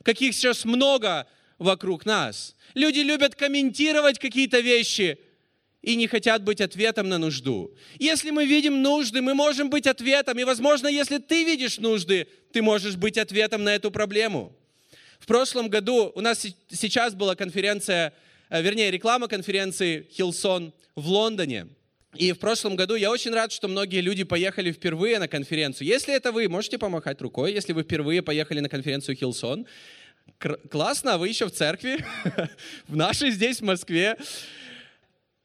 Каких 0.03 0.33
сейчас 0.33 0.63
много 0.63 1.27
вокруг 1.59 2.05
нас. 2.05 2.55
Люди 2.73 2.99
любят 2.99 3.35
комментировать 3.35 4.19
какие-то 4.19 4.59
вещи– 4.59 5.17
и 5.83 5.95
не 5.95 6.07
хотят 6.07 6.43
быть 6.43 6.61
ответом 6.61 7.09
на 7.09 7.17
нужду. 7.17 7.75
Если 7.99 8.31
мы 8.31 8.45
видим 8.45 8.81
нужды, 8.81 9.21
мы 9.21 9.33
можем 9.33 9.69
быть 9.69 9.85
ответом. 9.85 10.39
И, 10.39 10.45
возможно, 10.45 10.87
если 10.87 11.17
ты 11.17 11.43
видишь 11.43 11.77
нужды, 11.77 12.27
ты 12.53 12.61
можешь 12.61 12.95
быть 12.95 13.17
ответом 13.17 13.65
на 13.65 13.75
эту 13.75 13.91
проблему. 13.91 14.55
В 15.19 15.25
прошлом 15.25 15.67
году 15.67 16.11
у 16.15 16.21
нас 16.21 16.45
сейчас 16.71 17.13
была 17.13 17.35
конференция, 17.35 18.13
э, 18.49 18.61
вернее, 18.61 18.91
реклама 18.91 19.27
конференции 19.27 20.07
Хилсон 20.09 20.73
в 20.95 21.07
Лондоне. 21.09 21.67
И 22.15 22.31
в 22.31 22.39
прошлом 22.39 22.77
году 22.77 22.95
я 22.95 23.11
очень 23.11 23.31
рад, 23.31 23.51
что 23.51 23.67
многие 23.67 23.99
люди 23.99 24.23
поехали 24.23 24.71
впервые 24.71 25.19
на 25.19 25.27
конференцию. 25.27 25.87
Если 25.87 26.13
это 26.13 26.31
вы, 26.31 26.47
можете 26.47 26.77
помахать 26.77 27.21
рукой, 27.21 27.51
если 27.51 27.73
вы 27.73 27.83
впервые 27.83 28.21
поехали 28.21 28.61
на 28.61 28.69
конференцию 28.69 29.17
Хилсон. 29.17 29.65
Классно, 30.69 31.13
а 31.13 31.17
вы 31.17 31.29
еще 31.29 31.45
в 31.45 31.51
церкви, 31.51 32.03
в 32.87 32.97
нашей 32.97 33.31
здесь, 33.31 33.59
в 33.59 33.63
Москве. 33.63 34.17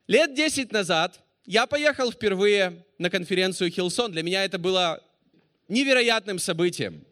Лет 0.08 0.34
10 0.34 0.72
назад 0.72 1.20
я 1.46 1.66
поехал 1.66 2.10
впервые 2.10 2.84
на 2.98 3.08
конференцию 3.08 3.70
Хилсон. 3.70 4.10
Для 4.10 4.24
меня 4.24 4.44
это 4.44 4.58
было 4.58 5.00
невероятным 5.68 6.40
событием. 6.40 7.04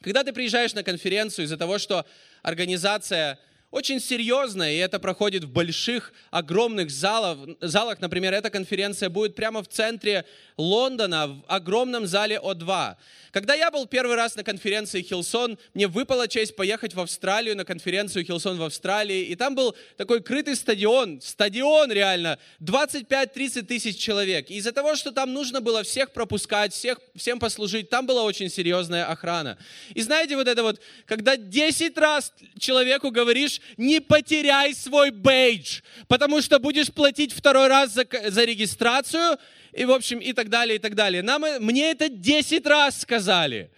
Когда 0.00 0.24
ты 0.24 0.32
приезжаешь 0.32 0.74
на 0.74 0.82
конференцию 0.82 1.44
из-за 1.44 1.56
того, 1.56 1.78
что 1.78 2.04
организация 2.42 3.38
очень 3.70 4.00
серьезная, 4.00 4.72
и 4.72 4.76
это 4.76 4.98
проходит 4.98 5.44
в 5.44 5.50
больших, 5.50 6.12
огромных 6.30 6.90
залах. 6.90 7.38
залах. 7.60 8.00
Например, 8.00 8.32
эта 8.32 8.48
конференция 8.48 9.10
будет 9.10 9.34
прямо 9.34 9.62
в 9.62 9.68
центре 9.68 10.24
Лондона, 10.56 11.28
в 11.28 11.44
огромном 11.48 12.06
зале 12.06 12.40
О2. 12.42 12.96
Когда 13.30 13.54
я 13.54 13.70
был 13.70 13.86
первый 13.86 14.16
раз 14.16 14.36
на 14.36 14.42
конференции 14.42 15.02
Хиллсонг, 15.02 15.58
мне 15.74 15.86
выпала 15.86 16.28
честь 16.28 16.56
поехать 16.56 16.94
в 16.94 17.00
Австралию 17.00 17.56
на 17.56 17.66
конференцию 17.66 18.24
Хиллсонг 18.24 18.56
в 18.56 18.62
Австралии. 18.62 19.24
И 19.24 19.36
там 19.36 19.54
был 19.54 19.76
такой 19.98 20.22
крытый 20.22 20.56
стадион, 20.56 21.20
стадион 21.20 21.92
реально, 21.92 22.38
25-30 22.60 23.62
тысяч 23.62 23.98
человек. 23.98 24.50
Из-за 24.50 24.72
того, 24.72 24.96
что 24.96 25.12
там 25.12 25.34
нужно 25.34 25.60
было 25.60 25.82
всех 25.82 26.12
пропускать, 26.12 26.72
всех, 26.72 26.98
всем 27.14 27.38
послужить, 27.38 27.90
там 27.90 28.06
была 28.06 28.22
очень 28.22 28.48
серьезная 28.48 29.04
охрана. 29.04 29.58
И 29.92 30.00
знаете, 30.00 30.36
вот 30.36 30.48
это 30.48 30.62
вот, 30.62 30.80
когда 31.04 31.36
10 31.36 31.98
раз 31.98 32.32
человеку 32.58 33.10
говоришь, 33.10 33.57
не 33.76 34.00
потеряй 34.00 34.74
свой 34.74 35.10
бейдж, 35.10 35.80
потому 36.06 36.40
что 36.42 36.58
будешь 36.58 36.92
платить 36.92 37.32
второй 37.32 37.68
раз 37.68 37.92
за, 37.92 38.06
за 38.26 38.44
регистрацию, 38.44 39.38
и, 39.72 39.84
в 39.84 39.92
общем, 39.92 40.18
и 40.18 40.32
так 40.32 40.48
далее, 40.48 40.76
и 40.76 40.78
так 40.78 40.94
далее. 40.94 41.22
Нам, 41.22 41.44
мне 41.60 41.90
это 41.90 42.08
10 42.08 42.66
раз 42.66 43.00
сказали. 43.00 43.70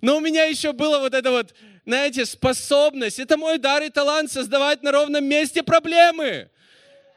Но 0.00 0.16
у 0.16 0.20
меня 0.20 0.44
еще 0.44 0.72
было 0.72 0.98
вот 0.98 1.14
это 1.14 1.30
вот, 1.30 1.54
знаете, 1.84 2.24
способность, 2.24 3.18
это 3.18 3.36
мой 3.36 3.58
дар 3.58 3.82
и 3.82 3.90
талант 3.90 4.32
создавать 4.32 4.82
на 4.82 4.92
ровном 4.92 5.24
месте 5.24 5.62
проблемы. 5.62 6.48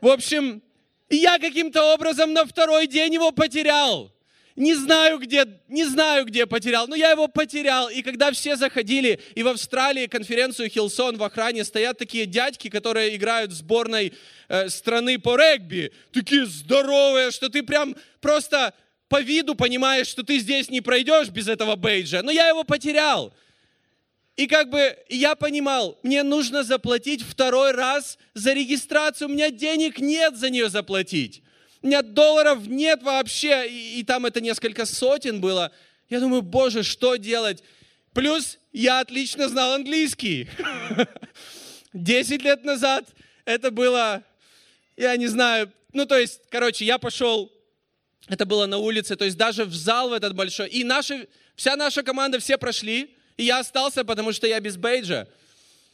В 0.02 0.08
общем, 0.08 0.62
я 1.10 1.40
каким-то 1.40 1.94
образом 1.94 2.34
на 2.34 2.46
второй 2.46 2.88
день 2.88 3.14
его 3.14 3.32
потерял. 3.32 4.12
Не 4.56 4.76
знаю, 4.76 5.18
где, 5.18 5.48
не 5.68 5.84
знаю, 5.84 6.26
где 6.26 6.46
потерял, 6.46 6.88
но 6.88 6.96
я 6.96 7.10
его 7.10 7.28
потерял. 7.28 7.90
И 7.90 8.04
когда 8.04 8.32
все 8.32 8.56
заходили, 8.56 9.20
и 9.34 9.42
в 9.42 9.48
Австралии 9.48 10.06
конференцию 10.06 10.70
Хилсон 10.70 11.18
в 11.18 11.24
охране 11.24 11.64
стоят 11.64 11.98
такие 11.98 12.28
дядьки, 12.28 12.70
которые 12.70 13.16
играют 13.16 13.52
в 13.52 13.56
сборной 13.56 14.14
э, 14.50 14.70
страны 14.70 15.18
по 15.18 15.36
регби, 15.36 15.92
такие 16.12 16.46
здоровые, 16.46 17.32
что 17.32 17.50
ты 17.50 17.64
прям 17.64 17.96
просто 18.22 18.76
по 19.10 19.22
виду 19.22 19.56
понимаешь, 19.56 20.08
что 20.08 20.24
ты 20.24 20.38
здесь 20.38 20.70
не 20.70 20.82
пройдешь 20.82 21.30
без 21.30 21.48
этого 21.48 21.76
бейджа. 21.76 22.22
Но 22.22 22.30
я 22.30 22.48
его 22.48 22.64
потерял. 22.64 23.34
И 24.36 24.46
как 24.46 24.70
бы 24.70 24.96
я 25.10 25.36
понимал, 25.36 26.00
мне 26.04 26.22
нужно 26.22 26.64
заплатить 26.64 27.24
второй 27.24 27.72
раз 27.72 28.20
за 28.36 28.54
регистрацию, 28.54 29.30
у 29.30 29.32
меня 29.32 29.50
денег 29.50 30.00
нет 30.00 30.38
за 30.38 30.52
нее 30.52 30.70
заплатить 30.70 31.43
у 31.84 31.88
меня 31.88 32.02
долларов 32.02 32.66
нет 32.66 33.04
вообще, 33.04 33.70
и, 33.70 34.00
и 34.00 34.04
там 34.04 34.26
это 34.26 34.40
несколько 34.40 34.86
сотен 34.86 35.42
было. 35.42 35.72
Я 36.10 36.22
думаю, 36.22 36.42
боже, 36.42 36.82
что 36.82 37.18
делать? 37.18 37.62
Плюс 38.14 38.58
я 38.72 39.02
отлично 39.02 39.50
знал 39.50 39.74
английский. 39.74 40.48
Десять 41.94 42.42
лет 42.42 42.64
назад 42.64 43.06
это 43.44 43.70
было, 43.70 44.24
я 44.96 45.16
не 45.18 45.28
знаю, 45.28 45.72
ну 45.92 46.06
то 46.06 46.18
есть, 46.18 46.40
короче, 46.50 46.86
я 46.86 46.98
пошел, 46.98 47.52
это 48.30 48.46
было 48.46 48.66
на 48.66 48.78
улице, 48.78 49.18
то 49.18 49.26
есть 49.26 49.38
даже 49.38 49.66
в 49.66 49.76
зал 49.76 50.10
в 50.10 50.14
этот 50.14 50.34
большой, 50.36 50.70
и 50.70 50.86
наши, 50.86 51.28
вся 51.56 51.76
наша 51.76 52.02
команда, 52.02 52.40
все 52.40 52.58
прошли, 52.58 53.14
и 53.36 53.44
я 53.44 53.60
остался, 53.60 54.06
потому 54.06 54.32
что 54.32 54.48
я 54.48 54.60
без 54.62 54.78
бейджа. 54.78 55.28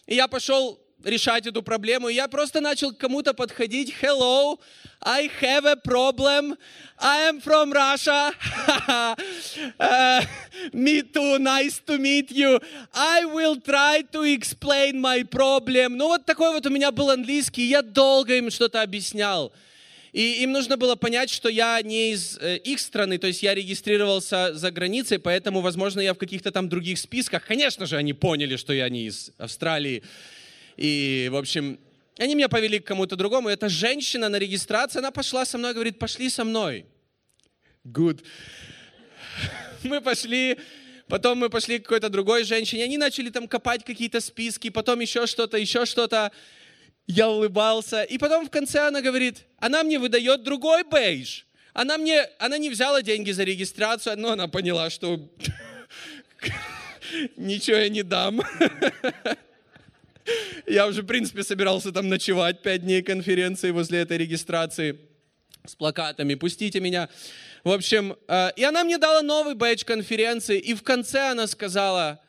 И 0.06 0.16
я 0.16 0.28
пошел 0.28 0.80
решать 1.04 1.48
эту 1.48 1.62
проблему. 1.64 2.10
Я 2.10 2.28
просто 2.28 2.62
начал 2.62 2.94
к 2.94 2.98
кому-то 2.98 3.34
подходить. 3.34 3.94
Hello, 4.02 4.60
I 5.02 5.30
have 5.42 5.66
a 5.66 5.76
problem. 5.76 6.58
I 6.98 7.30
am 7.30 7.42
from 7.42 7.72
Russia. 7.72 8.32
uh, 9.80 10.22
me 10.74 11.02
too, 11.02 11.40
nice 11.40 11.80
to 11.86 11.98
meet 11.98 12.32
you. 12.32 12.60
I 12.94 13.26
will 13.26 13.56
try 13.60 14.04
to 14.12 14.24
explain 14.24 15.00
my 15.00 15.24
problem. 15.24 15.96
Ну 15.96 16.08
вот 16.08 16.26
такой 16.26 16.52
вот 16.52 16.66
у 16.66 16.70
меня 16.70 16.92
был 16.92 17.10
английский. 17.10 17.64
Я 17.64 17.82
долго 17.82 18.36
им 18.36 18.52
что-то 18.52 18.82
объяснял. 18.82 19.54
И 20.12 20.42
им 20.44 20.52
нужно 20.52 20.76
было 20.76 20.96
понять, 20.96 21.30
что 21.30 21.50
я 21.50 21.80
не 21.84 22.14
из 22.14 22.38
э, 22.40 22.58
их 22.58 22.80
страны, 22.80 23.20
то 23.20 23.28
есть 23.28 23.44
я 23.44 23.54
регистрировался 23.54 24.56
за 24.56 24.72
границей, 24.72 25.20
поэтому, 25.20 25.62
возможно, 25.62 26.02
я 26.02 26.16
в 26.16 26.18
каких-то 26.18 26.52
там 26.52 26.68
других 26.68 26.98
списках. 26.98 27.46
Конечно 27.46 27.86
же, 27.86 27.96
они 27.96 28.14
поняли, 28.14 28.56
что 28.56 28.74
я 28.74 28.90
не 28.90 29.06
из 29.06 29.32
Австралии. 29.38 30.02
И, 30.80 31.28
в 31.30 31.36
общем, 31.36 31.78
они 32.18 32.36
меня 32.36 32.48
повели 32.48 32.80
к 32.80 32.88
кому-то 32.88 33.18
другому. 33.18 33.50
Эта 33.50 33.68
женщина 33.68 34.30
на 34.30 34.38
регистрации, 34.38 35.00
она 35.00 35.12
пошла 35.12 35.44
со 35.44 35.58
мной, 35.58 35.74
говорит, 35.74 36.00
пошли 36.00 36.30
со 36.30 36.46
мной. 36.46 36.86
Good. 37.86 38.24
Мы 39.84 40.00
пошли, 40.00 40.58
потом 41.10 41.40
мы 41.40 41.50
пошли 41.50 41.80
к 41.80 41.84
какой-то 41.84 42.08
другой 42.08 42.46
женщине. 42.46 42.86
Они 42.86 42.98
начали 42.98 43.30
там 43.30 43.50
копать 43.50 43.84
какие-то 43.84 44.22
списки, 44.22 44.70
потом 44.70 45.02
еще 45.02 45.28
что-то, 45.28 45.58
еще 45.58 45.86
что-то. 45.86 46.32
Я 47.08 47.30
улыбался. 47.30 48.04
И 48.04 48.18
потом 48.18 48.46
в 48.46 48.50
конце 48.50 48.88
она 48.88 49.02
говорит, 49.02 49.48
она 49.58 49.84
мне 49.84 50.00
выдает 50.00 50.44
другой 50.44 50.86
бейдж. 50.86 51.42
Она 51.74 51.98
мне, 51.98 52.22
она 52.40 52.58
не 52.58 52.70
взяла 52.70 53.02
деньги 53.02 53.32
за 53.32 53.44
регистрацию, 53.44 54.18
но 54.18 54.32
она 54.32 54.48
поняла, 54.48 54.90
что 54.90 55.30
ничего 57.36 57.76
я 57.76 57.90
не 57.90 58.04
дам. 58.04 58.42
Я 60.68 60.88
уже, 60.88 61.02
в 61.02 61.06
принципе, 61.06 61.44
собирался 61.44 61.92
там 61.92 62.10
ночевать 62.10 62.62
пять 62.62 62.84
дней 62.84 63.02
конференции 63.02 63.72
возле 63.72 64.00
этой 64.00 64.18
регистрации. 64.18 65.00
с 65.66 65.76
плакатами 65.76 66.36
«Пустите 66.36 66.80
меня». 66.80 67.10
В 67.64 67.72
общем, 67.72 68.16
э, 68.28 68.50
и 68.56 68.64
она 68.64 68.84
мне 68.84 68.98
дала 68.98 69.22
новый 69.22 69.56
бэдж 69.56 69.84
конференции, 69.84 70.58
и 70.58 70.74
в 70.74 70.84
конце 70.84 71.32
она 71.32 71.48
сказала, 71.48 72.22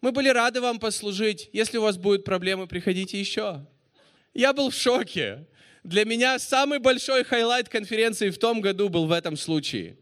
мы 0.00 0.12
были 0.12 0.28
рады 0.28 0.60
вам 0.60 0.78
послужить, 0.78 1.50
если 1.52 1.78
у 1.78 1.82
вас 1.82 1.96
будут 1.96 2.24
проблемы, 2.24 2.66
приходите 2.66 3.18
еще. 3.18 3.64
Я 4.34 4.52
был 4.52 4.70
в 4.70 4.74
шоке. 4.74 5.46
Для 5.82 6.04
меня 6.04 6.38
самый 6.38 6.78
большой 6.78 7.24
highlight 7.24 7.68
конференции 7.68 8.30
в 8.30 8.38
том 8.38 8.60
году 8.60 8.88
был 8.88 9.06
в 9.06 9.12
этом 9.12 9.36
случае, 9.36 9.96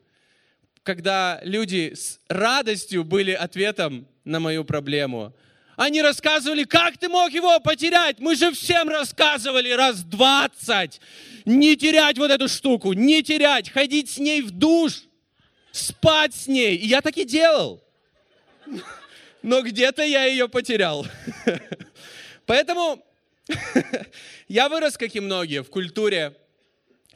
когда 0.82 1.40
люди 1.42 1.92
с 1.94 2.20
радостью 2.28 3.04
были 3.04 3.32
ответом 3.32 4.06
на 4.24 4.40
мою 4.40 4.64
проблему. 4.64 5.34
Они 5.76 6.00
рассказывали, 6.00 6.64
как 6.64 6.96
ты 6.96 7.08
мог 7.08 7.30
его 7.30 7.60
потерять? 7.60 8.18
Мы 8.18 8.34
же 8.34 8.50
всем 8.52 8.88
рассказывали 8.88 9.70
раз 9.70 10.02
двадцать. 10.02 11.00
Не 11.44 11.76
терять 11.76 12.16
вот 12.16 12.30
эту 12.30 12.48
штуку, 12.48 12.94
не 12.94 13.22
терять, 13.22 13.70
ходить 13.70 14.10
с 14.10 14.18
ней 14.18 14.40
в 14.40 14.50
душ, 14.50 15.02
спать 15.72 16.34
с 16.34 16.46
ней. 16.46 16.76
И 16.76 16.86
я 16.86 17.02
так 17.02 17.16
и 17.18 17.24
делал. 17.24 17.84
Но 19.42 19.60
где-то 19.62 20.02
я 20.02 20.24
ее 20.24 20.48
потерял. 20.48 21.06
Поэтому 22.46 23.04
я 24.48 24.68
вырос, 24.68 24.96
как 24.96 25.14
и 25.14 25.20
многие, 25.20 25.62
в 25.62 25.70
культуре, 25.70 26.34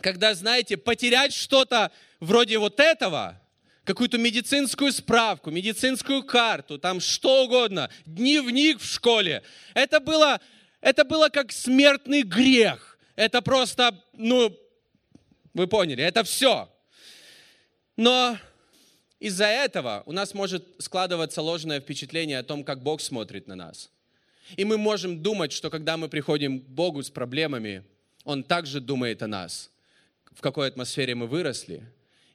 когда, 0.01 0.35
знаете, 0.35 0.77
потерять 0.77 1.33
что-то 1.33 1.91
вроде 2.21 2.59
вот 2.59 2.79
этого, 2.79 3.41
какую-то 3.85 4.19
медицинскую 4.19 4.93
справку, 4.93 5.51
медицинскую 5.51 6.23
карту, 6.23 6.79
там 6.79 7.01
что 7.01 7.45
угодно, 7.45 7.91
дневник 8.07 8.81
в 8.81 8.85
школе. 8.85 9.43
Это 9.75 10.01
было, 10.01 10.41
это 10.81 11.05
было 11.05 11.29
как 11.29 11.53
смертный 11.53 12.23
грех. 12.23 12.99
Это 13.17 13.43
просто, 13.43 13.99
ну, 14.15 14.57
вы 15.55 15.67
поняли, 15.67 16.03
это 16.03 16.25
все. 16.25 16.71
Но 17.97 18.39
из-за 19.19 19.47
этого 19.47 20.03
у 20.07 20.13
нас 20.13 20.33
может 20.33 20.67
складываться 20.79 21.43
ложное 21.43 21.81
впечатление 21.81 22.39
о 22.39 22.43
том, 22.43 22.65
как 22.65 22.83
Бог 22.83 23.01
смотрит 23.01 23.47
на 23.47 23.55
нас. 23.55 23.91
И 24.57 24.65
мы 24.65 24.79
можем 24.79 25.23
думать, 25.23 25.53
что 25.53 25.71
когда 25.71 25.97
мы 25.97 26.09
приходим 26.09 26.61
к 26.61 26.65
Богу 26.65 27.03
с 27.03 27.11
проблемами, 27.11 27.85
Он 28.25 28.43
также 28.43 28.81
думает 28.81 29.23
о 29.23 29.27
нас, 29.27 29.71
в 30.33 30.41
какой 30.41 30.69
атмосфере 30.69 31.15
мы 31.15 31.27
выросли, 31.27 31.85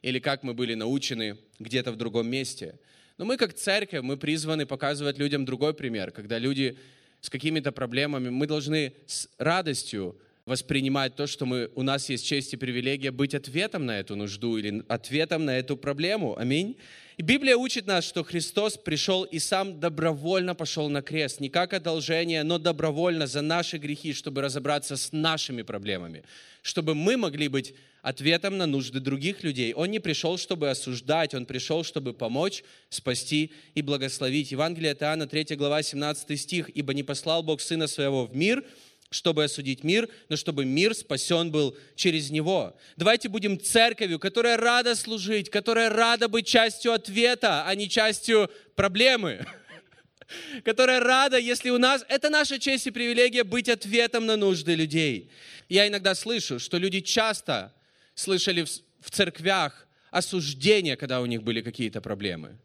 или 0.06 0.20
как 0.20 0.44
мы 0.44 0.54
были 0.54 0.74
научены 0.74 1.36
где-то 1.58 1.90
в 1.90 1.96
другом 1.96 2.28
месте. 2.28 2.78
Но 3.18 3.24
мы 3.24 3.36
как 3.36 3.54
церковь, 3.54 4.02
мы 4.02 4.16
призваны 4.16 4.64
показывать 4.64 5.18
людям 5.18 5.44
другой 5.44 5.74
пример, 5.74 6.12
когда 6.12 6.38
люди 6.38 6.78
с 7.20 7.28
какими-то 7.28 7.72
проблемами, 7.72 8.28
мы 8.28 8.46
должны 8.46 8.92
с 9.06 9.28
радостью 9.36 10.16
воспринимать 10.44 11.16
то, 11.16 11.26
что 11.26 11.44
мы, 11.44 11.72
у 11.74 11.82
нас 11.82 12.08
есть 12.08 12.24
честь 12.24 12.54
и 12.54 12.56
привилегия 12.56 13.10
быть 13.10 13.34
ответом 13.34 13.84
на 13.84 13.98
эту 13.98 14.14
нужду 14.14 14.56
или 14.58 14.84
ответом 14.86 15.44
на 15.44 15.58
эту 15.58 15.76
проблему. 15.76 16.38
Аминь. 16.38 16.76
И 17.16 17.22
Библия 17.22 17.56
учит 17.56 17.86
нас, 17.86 18.04
что 18.04 18.22
Христос 18.24 18.76
пришел 18.76 19.24
и 19.24 19.38
сам 19.38 19.80
добровольно 19.80 20.54
пошел 20.54 20.90
на 20.90 21.00
крест, 21.00 21.40
не 21.40 21.48
как 21.48 21.72
одолжение, 21.72 22.42
но 22.42 22.58
добровольно 22.58 23.26
за 23.26 23.40
наши 23.40 23.78
грехи, 23.78 24.12
чтобы 24.12 24.42
разобраться 24.42 24.98
с 24.98 25.12
нашими 25.12 25.62
проблемами, 25.62 26.24
чтобы 26.60 26.94
мы 26.94 27.16
могли 27.16 27.48
быть 27.48 27.72
ответом 28.02 28.58
на 28.58 28.66
нужды 28.66 29.00
других 29.00 29.42
людей. 29.44 29.72
Он 29.72 29.90
не 29.90 29.98
пришел, 29.98 30.36
чтобы 30.36 30.68
осуждать, 30.68 31.32
он 31.32 31.46
пришел, 31.46 31.84
чтобы 31.84 32.12
помочь, 32.12 32.62
спасти 32.90 33.50
и 33.74 33.80
благословить. 33.80 34.52
Евангелие 34.52 34.92
от 34.92 35.02
Иоанна, 35.02 35.26
3 35.26 35.56
глава, 35.56 35.82
17 35.82 36.38
стих. 36.38 36.68
«Ибо 36.68 36.92
не 36.92 37.02
послал 37.02 37.42
Бог 37.42 37.62
Сына 37.62 37.86
Своего 37.86 38.26
в 38.26 38.36
мир, 38.36 38.62
чтобы 39.10 39.44
осудить 39.44 39.84
мир, 39.84 40.08
но 40.28 40.36
чтобы 40.36 40.64
мир 40.64 40.94
спасен 40.94 41.50
был 41.50 41.76
через 41.94 42.30
него. 42.30 42.76
Давайте 42.96 43.28
будем 43.28 43.60
церковью, 43.60 44.18
которая 44.18 44.56
рада 44.56 44.94
служить, 44.94 45.50
которая 45.50 45.90
рада 45.90 46.28
быть 46.28 46.46
частью 46.46 46.92
ответа, 46.92 47.64
а 47.66 47.74
не 47.74 47.88
частью 47.88 48.50
проблемы. 48.74 49.46
Которая 50.64 50.98
рада, 50.98 51.38
если 51.38 51.70
у 51.70 51.78
нас... 51.78 52.04
Это 52.08 52.30
наша 52.30 52.58
честь 52.58 52.88
и 52.88 52.90
привилегия 52.90 53.44
быть 53.44 53.68
ответом 53.68 54.26
на 54.26 54.36
нужды 54.36 54.74
людей. 54.74 55.30
Я 55.68 55.86
иногда 55.86 56.16
слышу, 56.16 56.58
что 56.58 56.78
люди 56.78 57.00
часто 57.00 57.72
слышали 58.16 58.64
в 59.00 59.10
церквях 59.10 59.86
осуждения, 60.10 60.96
когда 60.96 61.20
у 61.20 61.26
них 61.26 61.44
были 61.44 61.60
какие-то 61.60 62.00
проблемы. 62.00 62.58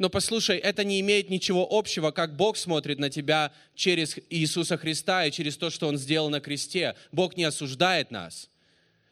Но 0.00 0.08
послушай, 0.08 0.56
это 0.56 0.82
не 0.82 0.98
имеет 1.00 1.28
ничего 1.28 1.68
общего, 1.70 2.10
как 2.10 2.34
Бог 2.34 2.56
смотрит 2.56 2.98
на 2.98 3.10
тебя 3.10 3.52
через 3.74 4.16
Иисуса 4.30 4.78
Христа 4.78 5.26
и 5.26 5.30
через 5.30 5.58
то, 5.58 5.68
что 5.68 5.88
Он 5.88 5.98
сделал 5.98 6.30
на 6.30 6.40
кресте. 6.40 6.94
Бог 7.12 7.36
не 7.36 7.44
осуждает 7.44 8.10
нас. 8.10 8.48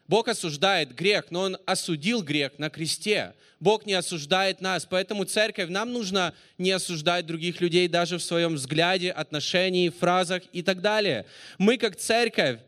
Бог 0.06 0.28
осуждает 0.28 0.94
грех, 0.94 1.26
но 1.28 1.42
Он 1.42 1.58
осудил 1.66 2.22
грех 2.22 2.52
на 2.56 2.70
кресте. 2.70 3.34
Бог 3.60 3.84
не 3.84 3.92
осуждает 3.92 4.62
нас. 4.62 4.86
Поэтому, 4.88 5.24
церковь, 5.24 5.68
нам 5.68 5.92
нужно 5.92 6.32
не 6.56 6.70
осуждать 6.70 7.26
других 7.26 7.60
людей 7.60 7.86
даже 7.86 8.16
в 8.16 8.22
своем 8.22 8.54
взгляде, 8.54 9.10
отношении, 9.10 9.90
фразах 9.90 10.42
и 10.54 10.62
так 10.62 10.80
далее. 10.80 11.26
Мы, 11.58 11.76
как 11.76 11.96
церковь, 11.96 12.60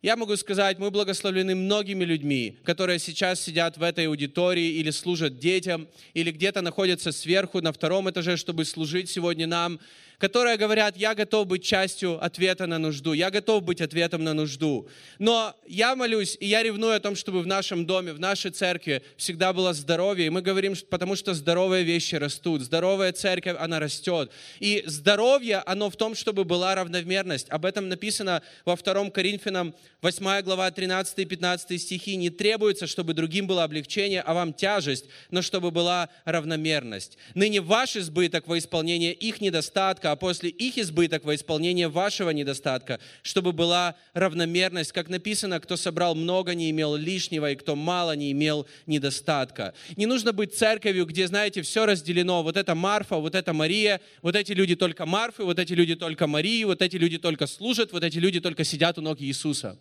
я 0.00 0.16
могу 0.16 0.36
сказать, 0.36 0.78
мы 0.78 0.92
благословлены 0.92 1.56
многими 1.56 2.04
людьми, 2.04 2.58
которые 2.64 3.00
сейчас 3.00 3.40
сидят 3.40 3.78
в 3.78 3.82
этой 3.82 4.06
аудитории 4.06 4.74
или 4.74 4.90
служат 4.90 5.40
детям, 5.40 5.88
или 6.14 6.30
где-то 6.30 6.60
находятся 6.62 7.10
сверху 7.10 7.60
на 7.60 7.72
втором 7.72 8.08
этаже, 8.08 8.36
чтобы 8.36 8.64
служить 8.64 9.10
сегодня 9.10 9.48
нам 9.48 9.80
которые 10.18 10.56
говорят, 10.56 10.96
я 10.96 11.14
готов 11.14 11.46
быть 11.46 11.62
частью 11.62 12.22
ответа 12.22 12.66
на 12.66 12.78
нужду, 12.78 13.12
я 13.12 13.30
готов 13.30 13.62
быть 13.62 13.80
ответом 13.80 14.24
на 14.24 14.34
нужду. 14.34 14.88
Но 15.18 15.54
я 15.66 15.94
молюсь, 15.94 16.36
и 16.40 16.46
я 16.46 16.62
ревную 16.62 16.96
о 16.96 17.00
том, 17.00 17.14
чтобы 17.14 17.40
в 17.40 17.46
нашем 17.46 17.86
доме, 17.86 18.12
в 18.12 18.20
нашей 18.20 18.50
церкви 18.50 19.02
всегда 19.16 19.52
было 19.52 19.72
здоровье. 19.72 20.26
И 20.26 20.30
мы 20.30 20.42
говорим, 20.42 20.74
потому 20.90 21.14
что 21.14 21.34
здоровые 21.34 21.84
вещи 21.84 22.16
растут, 22.16 22.62
здоровая 22.62 23.12
церковь, 23.12 23.56
она 23.58 23.78
растет. 23.78 24.32
И 24.58 24.82
здоровье, 24.86 25.58
оно 25.58 25.88
в 25.88 25.96
том, 25.96 26.14
чтобы 26.16 26.44
была 26.44 26.74
равномерность. 26.74 27.48
Об 27.50 27.64
этом 27.64 27.88
написано 27.88 28.42
во 28.64 28.76
2 28.76 29.10
Коринфянам 29.10 29.74
8 30.02 30.42
глава 30.42 30.70
13 30.70 31.18
и 31.20 31.24
15 31.24 31.80
стихи. 31.80 32.16
«Не 32.16 32.30
требуется, 32.30 32.86
чтобы 32.86 33.14
другим 33.14 33.46
было 33.46 33.62
облегчение, 33.62 34.20
а 34.20 34.34
вам 34.34 34.52
тяжесть, 34.52 35.06
но 35.30 35.42
чтобы 35.42 35.70
была 35.70 36.08
равномерность. 36.24 37.18
Ныне 37.34 37.60
ваш 37.60 37.96
избыток 37.96 38.48
во 38.48 38.58
исполнение 38.58 39.12
их 39.12 39.40
недостатка, 39.40 40.07
недостатка, 40.08 40.12
а 40.12 40.16
после 40.16 40.50
их 40.50 40.78
избыток 40.78 41.24
во 41.24 41.34
исполнение 41.34 41.88
вашего 41.88 42.30
недостатка, 42.30 42.98
чтобы 43.22 43.52
была 43.52 43.94
равномерность, 44.14 44.92
как 44.92 45.08
написано, 45.08 45.60
кто 45.60 45.76
собрал 45.76 46.14
много, 46.14 46.54
не 46.54 46.70
имел 46.70 46.96
лишнего, 46.96 47.50
и 47.50 47.56
кто 47.56 47.76
мало, 47.76 48.16
не 48.16 48.32
имел 48.32 48.66
недостатка. 48.86 49.74
Не 49.96 50.06
нужно 50.06 50.32
быть 50.32 50.54
церковью, 50.54 51.06
где, 51.06 51.26
знаете, 51.26 51.62
все 51.62 51.86
разделено. 51.86 52.42
Вот 52.42 52.56
это 52.56 52.74
Марфа, 52.74 53.16
вот 53.16 53.34
это 53.34 53.52
Мария, 53.52 54.00
вот 54.22 54.36
эти 54.36 54.52
люди 54.54 54.76
только 54.76 55.06
Марфы, 55.06 55.44
вот 55.44 55.58
эти 55.58 55.74
люди 55.74 55.94
только 55.94 56.26
Марии, 56.26 56.64
вот 56.64 56.82
эти 56.82 56.98
люди 56.98 57.18
только 57.18 57.46
служат, 57.46 57.92
вот 57.92 58.04
эти 58.04 58.18
люди 58.18 58.40
только 58.40 58.64
сидят 58.64 58.98
у 58.98 59.02
ног 59.02 59.20
Иисуса. 59.20 59.76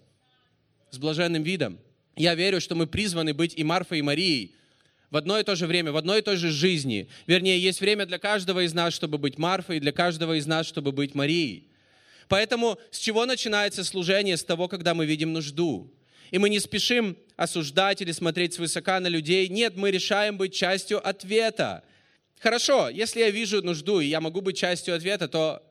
С 0.92 0.98
блаженным 0.98 1.44
видом. 1.44 1.78
Я 2.16 2.36
верю, 2.36 2.60
что 2.62 2.76
мы 2.76 2.88
призваны 2.88 3.34
быть 3.34 3.54
и 3.58 3.63
Марфой, 3.63 4.00
и 4.00 4.02
Марией, 4.02 4.56
в 5.10 5.17
одно 5.17 5.39
и 5.39 5.43
то 5.43 5.56
же 5.56 5.67
время, 5.67 5.91
в 5.91 5.98
одной 5.98 6.20
и 6.20 6.22
той 6.22 6.36
же 6.36 6.52
жизни. 6.52 7.08
Вернее, 7.28 7.60
есть 7.60 7.80
время 7.80 8.06
для 8.06 8.20
каждого 8.20 8.65
из 8.65 8.74
нас, 8.74 8.93
чтобы 8.93 9.17
быть 9.17 9.38
Марфой, 9.38 9.78
и 9.78 9.80
для 9.80 9.91
каждого 9.91 10.38
из 10.38 10.46
нас, 10.46 10.67
чтобы 10.67 10.91
быть 10.91 11.15
Марией. 11.15 11.67
Поэтому 12.28 12.78
с 12.91 13.00
чего 13.00 13.26
начинается 13.26 13.84
служение? 13.86 14.36
С 14.36 14.43
того, 14.43 14.67
когда 14.67 14.93
мы 14.93 15.06
видим 15.06 15.32
нужду. 15.32 15.93
И 16.32 16.38
мы 16.38 16.50
не 16.50 16.60
спешим 16.60 17.17
осуждать 17.38 18.02
или 18.02 18.12
смотреть 18.12 18.54
свысока 18.54 19.00
на 19.00 19.08
людей. 19.08 19.48
Нет, 19.48 19.78
мы 19.78 19.91
решаем 19.91 20.36
быть 20.36 20.54
частью 20.54 21.06
ответа. 21.08 21.84
Хорошо, 22.39 22.89
если 22.89 23.22
я 23.22 23.30
вижу 23.30 23.62
нужду, 23.62 24.02
и 24.02 24.08
я 24.08 24.20
могу 24.20 24.41
быть 24.41 24.58
частью 24.58 24.96
ответа, 24.96 25.30
то 25.30 25.63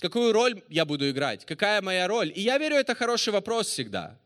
какую 0.00 0.32
роль 0.32 0.60
я 0.68 0.84
буду 0.84 1.08
играть? 1.08 1.44
Какая 1.44 1.80
моя 1.82 2.08
роль? 2.08 2.32
И 2.34 2.40
я 2.40 2.58
верю, 2.58 2.76
это 2.76 2.96
хороший 2.96 3.32
вопрос 3.32 3.68
всегда 3.68 4.18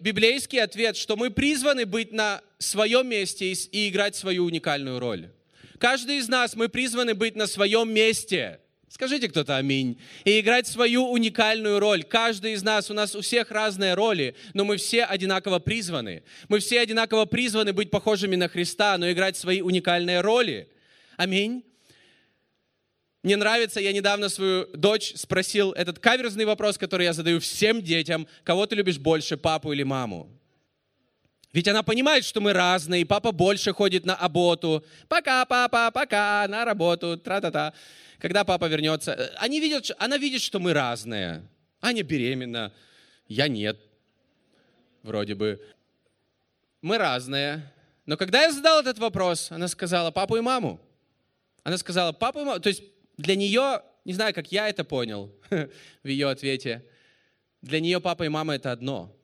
библейский 0.00 0.60
ответ, 0.62 0.96
что 0.96 1.16
мы 1.16 1.30
призваны 1.30 1.86
быть 1.86 2.12
на 2.12 2.40
своем 2.58 3.08
месте 3.08 3.52
и 3.52 3.88
играть 3.88 4.16
свою 4.16 4.44
уникальную 4.44 4.98
роль. 4.98 5.30
Каждый 5.78 6.18
из 6.18 6.28
нас, 6.28 6.56
мы 6.56 6.68
призваны 6.68 7.14
быть 7.14 7.36
на 7.36 7.46
своем 7.46 7.92
месте. 7.92 8.60
Скажите 8.88 9.28
кто-то 9.28 9.56
аминь. 9.56 10.00
И 10.24 10.40
играть 10.40 10.66
свою 10.66 11.04
уникальную 11.08 11.78
роль. 11.78 12.04
Каждый 12.04 12.54
из 12.54 12.62
нас, 12.62 12.90
у 12.90 12.94
нас 12.94 13.14
у 13.14 13.20
всех 13.20 13.50
разные 13.50 13.94
роли, 13.94 14.34
но 14.54 14.64
мы 14.64 14.76
все 14.78 15.04
одинаково 15.04 15.58
призваны. 15.58 16.22
Мы 16.48 16.58
все 16.58 16.80
одинаково 16.80 17.26
призваны 17.26 17.72
быть 17.72 17.90
похожими 17.90 18.34
на 18.34 18.48
Христа, 18.48 18.96
но 18.98 19.10
играть 19.10 19.36
свои 19.36 19.60
уникальные 19.60 20.20
роли. 20.20 20.68
Аминь. 21.16 21.64
Мне 23.28 23.36
нравится, 23.36 23.78
я 23.78 23.92
недавно 23.92 24.30
свою 24.30 24.64
дочь 24.68 25.12
спросил 25.14 25.72
этот 25.72 25.98
каверзный 25.98 26.46
вопрос, 26.46 26.78
который 26.78 27.04
я 27.04 27.12
задаю 27.12 27.40
всем 27.40 27.82
детям. 27.82 28.26
Кого 28.42 28.64
ты 28.64 28.74
любишь 28.74 28.96
больше, 28.98 29.36
папу 29.36 29.70
или 29.70 29.82
маму? 29.82 30.30
Ведь 31.52 31.68
она 31.68 31.82
понимает, 31.82 32.24
что 32.24 32.40
мы 32.40 32.54
разные, 32.54 33.04
папа 33.04 33.32
больше 33.32 33.74
ходит 33.74 34.06
на 34.06 34.16
работу. 34.16 34.82
Пока, 35.08 35.44
папа, 35.44 35.90
пока, 35.90 36.46
на 36.48 36.64
работу, 36.64 37.18
тра-та-та. 37.18 37.74
Когда 38.18 38.44
папа 38.44 38.64
вернется, 38.64 39.12
э, 39.12 39.28
они 39.36 39.60
видят, 39.60 39.90
она 39.98 40.16
видит, 40.16 40.40
что 40.40 40.58
мы 40.58 40.72
разные. 40.72 41.46
Аня 41.82 42.04
беременна, 42.04 42.72
я 43.26 43.46
нет. 43.46 43.78
вроде 45.02 45.34
бы. 45.34 45.60
Мы 46.80 46.96
разные. 46.96 47.70
Но 48.06 48.16
когда 48.16 48.44
я 48.44 48.52
задал 48.52 48.80
этот 48.80 48.98
вопрос, 48.98 49.52
она 49.52 49.68
сказала 49.68 50.10
папу 50.10 50.36
и 50.36 50.40
маму. 50.40 50.80
Она 51.62 51.76
сказала 51.76 52.12
папу 52.12 52.40
и 52.40 52.44
маму. 52.44 52.60
То 52.60 52.70
есть 52.70 52.82
для 53.18 53.34
нее, 53.34 53.82
не 54.04 54.14
знаю, 54.14 54.32
как 54.32 54.50
я 54.50 54.68
это 54.68 54.84
понял 54.84 55.34
в 55.50 56.08
ее 56.08 56.30
ответе, 56.30 56.84
для 57.60 57.80
нее 57.80 58.00
папа 58.00 58.22
и 58.22 58.28
мама 58.28 58.54
это 58.54 58.72
одно. 58.72 59.14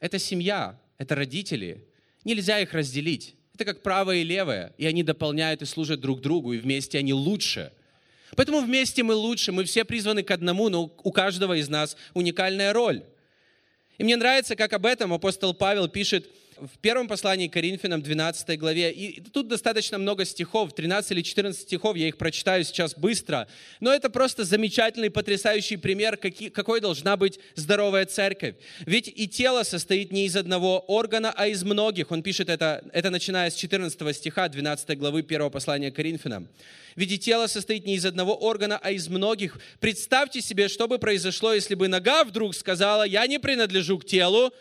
Это 0.00 0.18
семья, 0.18 0.78
это 0.98 1.14
родители. 1.14 1.88
Нельзя 2.24 2.60
их 2.60 2.74
разделить. 2.74 3.36
Это 3.54 3.64
как 3.64 3.82
правое 3.82 4.16
и 4.16 4.24
левое, 4.24 4.74
и 4.78 4.86
они 4.86 5.04
дополняют 5.04 5.62
и 5.62 5.66
служат 5.66 6.00
друг 6.00 6.20
другу, 6.20 6.52
и 6.52 6.58
вместе 6.58 6.98
они 6.98 7.12
лучше. 7.12 7.72
Поэтому 8.36 8.60
вместе 8.60 9.04
мы 9.04 9.14
лучше, 9.14 9.52
мы 9.52 9.62
все 9.64 9.84
призваны 9.84 10.24
к 10.24 10.30
одному, 10.32 10.68
но 10.68 10.92
у 11.04 11.12
каждого 11.12 11.56
из 11.56 11.68
нас 11.68 11.96
уникальная 12.14 12.72
роль. 12.72 13.04
И 13.96 14.02
мне 14.02 14.16
нравится, 14.16 14.56
как 14.56 14.72
об 14.72 14.86
этом 14.86 15.12
апостол 15.12 15.54
Павел 15.54 15.86
пишет 15.86 16.28
в 16.58 16.78
первом 16.78 17.08
послании 17.08 17.48
к 17.48 17.52
Коринфянам, 17.52 18.02
12 18.02 18.58
главе. 18.58 18.92
И 18.92 19.20
тут 19.20 19.48
достаточно 19.48 19.98
много 19.98 20.24
стихов, 20.24 20.74
13 20.74 21.12
или 21.12 21.22
14 21.22 21.62
стихов, 21.62 21.96
я 21.96 22.08
их 22.08 22.16
прочитаю 22.16 22.64
сейчас 22.64 22.94
быстро. 22.96 23.48
Но 23.80 23.92
это 23.92 24.10
просто 24.10 24.44
замечательный, 24.44 25.10
потрясающий 25.10 25.76
пример, 25.76 26.16
какой 26.16 26.80
должна 26.80 27.16
быть 27.16 27.38
здоровая 27.54 28.06
церковь. 28.06 28.56
Ведь 28.86 29.08
и 29.08 29.28
тело 29.28 29.62
состоит 29.62 30.12
не 30.12 30.26
из 30.26 30.36
одного 30.36 30.80
органа, 30.80 31.32
а 31.34 31.48
из 31.48 31.62
многих. 31.64 32.10
Он 32.10 32.22
пишет 32.22 32.48
это, 32.48 32.84
это 32.92 33.10
начиная 33.10 33.50
с 33.50 33.54
14 33.54 34.16
стиха 34.16 34.48
12 34.48 34.98
главы 34.98 35.22
первого 35.22 35.50
послания 35.50 35.90
к 35.90 35.96
Коринфянам. 35.96 36.48
Ведь 36.96 37.10
и 37.10 37.18
тело 37.18 37.46
состоит 37.48 37.86
не 37.86 37.96
из 37.96 38.04
одного 38.04 38.36
органа, 38.36 38.78
а 38.80 38.90
из 38.92 39.08
многих. 39.08 39.58
Представьте 39.80 40.40
себе, 40.40 40.68
что 40.68 40.86
бы 40.86 40.98
произошло, 40.98 41.52
если 41.52 41.74
бы 41.74 41.88
нога 41.88 42.24
вдруг 42.24 42.54
сказала, 42.54 43.02
я 43.02 43.26
не 43.26 43.38
принадлежу 43.38 43.98
к 43.98 44.04
телу, 44.04 44.52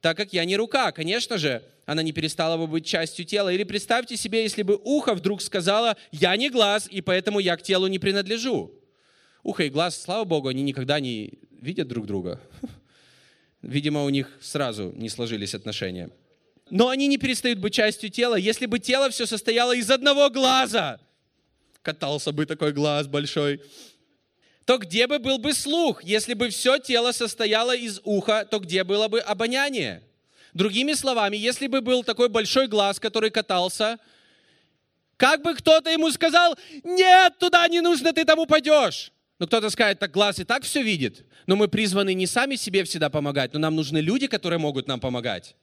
так 0.00 0.16
как 0.16 0.32
я 0.32 0.44
не 0.44 0.56
рука. 0.56 0.92
Конечно 0.92 1.38
же, 1.38 1.62
она 1.86 2.02
не 2.02 2.12
перестала 2.12 2.56
бы 2.56 2.66
быть 2.66 2.86
частью 2.86 3.24
тела. 3.24 3.52
Или 3.52 3.64
представьте 3.64 4.16
себе, 4.16 4.42
если 4.42 4.62
бы 4.62 4.80
ухо 4.84 5.14
вдруг 5.14 5.42
сказала, 5.42 5.96
я 6.12 6.36
не 6.36 6.50
глаз, 6.50 6.86
и 6.90 7.00
поэтому 7.00 7.38
я 7.38 7.56
к 7.56 7.62
телу 7.62 7.86
не 7.86 7.98
принадлежу. 7.98 8.72
Ухо 9.42 9.64
и 9.64 9.70
глаз, 9.70 10.00
слава 10.00 10.24
Богу, 10.24 10.48
они 10.48 10.62
никогда 10.62 11.00
не 11.00 11.38
видят 11.60 11.88
друг 11.88 12.06
друга. 12.06 12.40
Видимо, 13.62 14.04
у 14.04 14.08
них 14.08 14.30
сразу 14.40 14.92
не 14.96 15.08
сложились 15.08 15.54
отношения. 15.54 16.10
Но 16.70 16.88
они 16.88 17.06
не 17.06 17.18
перестают 17.18 17.58
быть 17.58 17.72
частью 17.72 18.10
тела. 18.10 18.36
Если 18.36 18.66
бы 18.66 18.78
тело 18.78 19.10
все 19.10 19.26
состояло 19.26 19.74
из 19.74 19.90
одного 19.90 20.30
глаза, 20.30 21.00
катался 21.82 22.32
бы 22.32 22.44
такой 22.44 22.72
глаз 22.72 23.06
большой, 23.06 23.62
то 24.68 24.76
где 24.76 25.06
бы 25.06 25.18
был 25.18 25.38
бы 25.38 25.54
слух? 25.54 26.04
Если 26.04 26.34
бы 26.34 26.50
все 26.50 26.76
тело 26.76 27.12
состояло 27.12 27.74
из 27.74 28.02
уха, 28.04 28.44
то 28.44 28.58
где 28.58 28.84
было 28.84 29.08
бы 29.08 29.18
обоняние? 29.18 30.02
Другими 30.52 30.92
словами, 30.92 31.38
если 31.38 31.68
бы 31.68 31.80
был 31.80 32.04
такой 32.04 32.28
большой 32.28 32.68
глаз, 32.68 33.00
который 33.00 33.30
катался, 33.30 33.98
как 35.16 35.40
бы 35.40 35.54
кто-то 35.54 35.88
ему 35.88 36.10
сказал, 36.10 36.54
нет, 36.84 37.38
туда 37.38 37.66
не 37.68 37.80
нужно, 37.80 38.12
ты 38.12 38.26
там 38.26 38.40
упадешь. 38.40 39.10
Но 39.38 39.46
кто-то 39.46 39.70
скажет, 39.70 40.00
так 40.00 40.10
глаз 40.10 40.38
и 40.38 40.44
так 40.44 40.64
все 40.64 40.82
видит. 40.82 41.24
Но 41.46 41.56
мы 41.56 41.68
призваны 41.68 42.12
не 42.12 42.26
сами 42.26 42.56
себе 42.56 42.84
всегда 42.84 43.08
помогать, 43.08 43.54
но 43.54 43.58
нам 43.60 43.74
нужны 43.74 44.02
люди, 44.02 44.26
которые 44.26 44.58
могут 44.58 44.86
нам 44.86 45.00
помогать. 45.00 45.56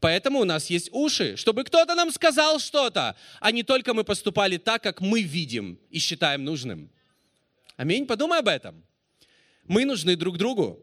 Поэтому 0.00 0.40
у 0.40 0.44
нас 0.44 0.68
есть 0.68 0.88
уши, 0.90 1.36
чтобы 1.36 1.62
кто-то 1.62 1.94
нам 1.94 2.10
сказал 2.10 2.58
что-то, 2.58 3.14
а 3.38 3.52
не 3.52 3.62
только 3.62 3.94
мы 3.94 4.02
поступали 4.02 4.56
так, 4.56 4.82
как 4.82 5.00
мы 5.00 5.22
видим 5.22 5.78
и 5.90 6.00
считаем 6.00 6.44
нужным. 6.44 6.90
Аминь. 7.76 8.06
Подумай 8.06 8.38
об 8.38 8.48
этом. 8.48 8.84
Мы 9.64 9.84
нужны 9.84 10.16
друг 10.16 10.38
другу. 10.38 10.82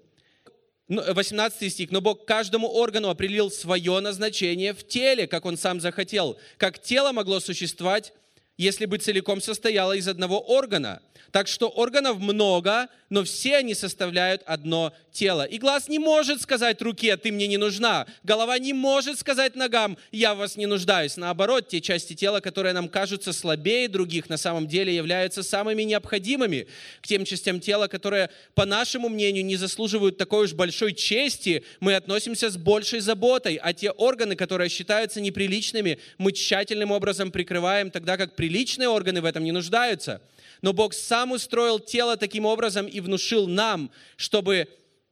18 0.87 1.61
ну, 1.61 1.69
стих. 1.69 1.91
«Но 1.91 2.01
Бог 2.01 2.25
каждому 2.25 2.67
органу 2.67 3.09
определил 3.09 3.49
свое 3.49 3.99
назначение 3.99 4.73
в 4.73 4.85
теле, 4.85 5.27
как 5.27 5.45
Он 5.45 5.57
сам 5.57 5.79
захотел. 5.79 6.37
Как 6.57 6.81
тело 6.81 7.11
могло 7.11 7.39
существовать, 7.39 8.13
если 8.57 8.85
бы 8.85 8.97
целиком 8.97 9.41
состояло 9.41 9.93
из 9.93 10.07
одного 10.07 10.39
органа. 10.39 11.01
Так 11.31 11.47
что 11.47 11.67
органов 11.67 12.19
много, 12.19 12.89
но 13.09 13.23
все 13.23 13.57
они 13.57 13.73
составляют 13.73 14.43
одно 14.45 14.93
тело. 15.11 15.43
И 15.43 15.57
глаз 15.57 15.87
не 15.87 15.97
может 15.97 16.41
сказать 16.41 16.81
руке, 16.81 17.17
ты 17.17 17.31
мне 17.31 17.47
не 17.47 17.57
нужна. 17.57 18.05
Голова 18.23 18.59
не 18.59 18.73
может 18.73 19.19
сказать 19.19 19.55
ногам, 19.55 19.97
я 20.11 20.35
в 20.35 20.39
вас 20.39 20.57
не 20.57 20.65
нуждаюсь. 20.65 21.17
Наоборот, 21.17 21.67
те 21.69 21.81
части 21.81 22.13
тела, 22.13 22.39
которые 22.39 22.73
нам 22.73 22.87
кажутся 22.87 23.33
слабее 23.33 23.87
других, 23.87 24.29
на 24.29 24.37
самом 24.37 24.67
деле 24.67 24.95
являются 24.95 25.41
самыми 25.41 25.83
необходимыми 25.83 26.67
к 27.01 27.07
тем 27.07 27.25
частям 27.25 27.59
тела, 27.59 27.87
которые, 27.87 28.29
по 28.53 28.65
нашему 28.65 29.09
мнению, 29.09 29.45
не 29.45 29.55
заслуживают 29.55 30.17
такой 30.17 30.45
уж 30.45 30.53
большой 30.53 30.93
чести, 30.93 31.63
мы 31.79 31.95
относимся 31.95 32.49
с 32.49 32.57
большей 32.57 32.99
заботой. 32.99 33.55
А 33.55 33.73
те 33.73 33.89
органы, 33.89 34.35
которые 34.35 34.69
считаются 34.69 35.19
неприличными, 35.21 35.99
мы 36.19 36.31
тщательным 36.31 36.91
образом 36.91 37.31
прикрываем, 37.31 37.89
тогда 37.89 38.17
как 38.17 38.35
приличные 38.43 38.89
органы 38.89 39.21
в 39.21 39.25
этом 39.25 39.45
не 39.45 39.53
нуждаются. 39.53 40.21
Но 40.61 40.73
Бог 40.73 40.93
сам 40.93 41.31
устроил 41.31 41.79
тело 41.79 42.17
таким 42.17 42.45
образом 42.45 42.87
и 42.87 42.99
внушил 42.99 43.47
нам, 43.47 43.89
чтобы 44.17 44.67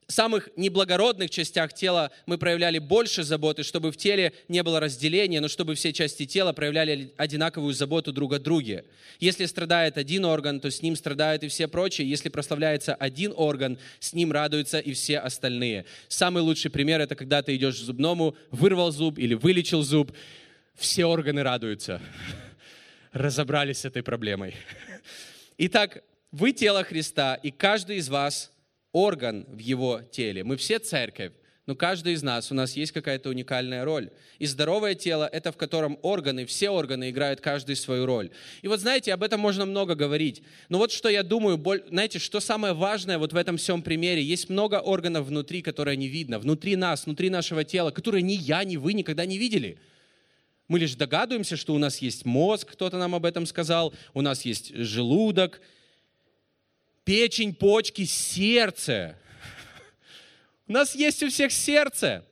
в 0.06 0.12
самых 0.12 0.50
неблагородных 0.58 1.30
частях 1.30 1.74
тела 1.74 2.12
мы 2.26 2.38
проявляли 2.38 2.80
больше 2.80 3.24
заботы, 3.24 3.64
чтобы 3.64 3.94
в 3.94 3.96
теле 3.96 4.34
не 4.50 4.64
было 4.64 4.82
разделения, 4.82 5.40
но 5.40 5.48
чтобы 5.48 5.76
все 5.76 5.94
части 5.94 6.26
тела 6.26 6.52
проявляли 6.52 7.14
одинаковую 7.16 7.74
заботу 7.74 8.12
друг 8.12 8.34
о 8.34 8.40
друге. 8.40 8.84
Если 9.22 9.46
страдает 9.46 9.98
один 9.98 10.26
орган, 10.26 10.60
то 10.60 10.70
с 10.70 10.82
ним 10.82 10.98
страдают 10.98 11.44
и 11.44 11.48
все 11.48 11.70
прочие. 11.70 12.10
Если 12.10 12.28
прославляется 12.28 12.96
один 12.96 13.32
орган, 13.34 13.78
с 14.02 14.12
ним 14.12 14.34
радуются 14.34 14.80
и 14.80 14.92
все 14.92 15.20
остальные. 15.20 15.86
Самый 16.10 16.44
лучший 16.44 16.70
пример– 16.70 17.00
это 17.02 17.16
когда 17.16 17.42
ты 17.42 17.56
идешь 17.56 17.76
к 17.76 17.84
зубному, 17.84 18.36
вырвал 18.52 18.92
зуб 18.92 19.18
или 19.18 19.36
вылечил 19.36 19.84
зуб, 19.84 20.12
все 20.76 21.06
органы 21.06 21.44
радуются. 21.44 22.02
Разобрались 23.12 23.80
с 23.80 23.86
этой 23.86 24.04
проблемой. 24.04 24.56
Итак, 25.58 26.02
вы 26.32 26.54
тело 26.54 26.86
Христа, 26.86 27.36
и 27.36 27.52
каждый 27.52 27.98
из 27.98 28.08
вас 28.08 28.54
орган 28.94 29.46
в 29.50 29.58
его 29.58 30.02
теле. 30.12 30.46
Мы 30.46 30.56
все 30.56 30.80
церковь, 30.80 31.34
но 31.66 31.76
каждый 31.76 32.14
из 32.14 32.24
нас, 32.24 32.54
у 32.54 32.56
нас 32.56 32.78
есть 32.78 32.94
какая-то 32.94 33.28
уникальная 33.28 33.84
роль. 33.84 34.12
И 34.40 34.46
здоровое 34.46 34.96
тело– 34.96 35.28
это 35.32 35.52
в 35.52 35.58
котором 35.58 36.00
органы, 36.04 36.46
все 36.46 36.70
органы 36.70 37.10
играют 37.10 37.42
каждый 37.42 37.76
свою 37.76 38.06
роль. 38.06 38.32
И 38.62 38.70
вот 38.70 38.80
знаете, 38.80 39.14
об 39.14 39.24
этом 39.24 39.42
можно 39.42 39.66
много 39.66 39.94
говорить. 39.96 40.42
Но 40.70 40.78
вот 40.78 40.94
что 40.94 41.10
я 41.10 41.22
думаю, 41.22 41.62
знаете, 41.90 42.18
что 42.18 42.40
самое 42.40 42.74
важное 42.74 43.18
вот 43.18 43.34
в 43.34 43.36
этом 43.36 43.58
всем 43.58 43.82
примере, 43.82 44.24
есть 44.24 44.48
много 44.48 44.80
органов 44.80 45.28
внутри, 45.28 45.62
которые 45.62 45.98
не 45.98 46.08
видно, 46.08 46.40
внутри 46.40 46.78
нас, 46.78 47.06
внутри 47.06 47.30
нашего 47.30 47.66
тела, 47.66 47.92
которые 47.92 48.22
ни 48.22 48.34
я, 48.34 48.64
ни 48.64 48.78
вы 48.78 48.94
никогда 48.94 49.26
не 49.26 49.38
видели– 49.38 49.78
мы 50.72 50.80
лишь 50.80 50.96
догадываемся, 50.96 51.58
что 51.58 51.74
у 51.74 51.78
нас 51.78 51.98
есть 51.98 52.24
мозг, 52.24 52.72
кто-то 52.72 52.98
нам 52.98 53.14
об 53.14 53.26
этом 53.26 53.46
сказал, 53.46 53.94
у 54.14 54.22
нас 54.22 54.46
есть 54.46 54.74
желудок, 54.74 55.60
печень, 57.04 57.54
почки, 57.54 58.06
сердце. 58.06 59.18
У 60.68 60.72
нас 60.72 60.96
есть 60.96 61.22
у 61.24 61.28
всех 61.28 61.52
сердце. 61.52 62.26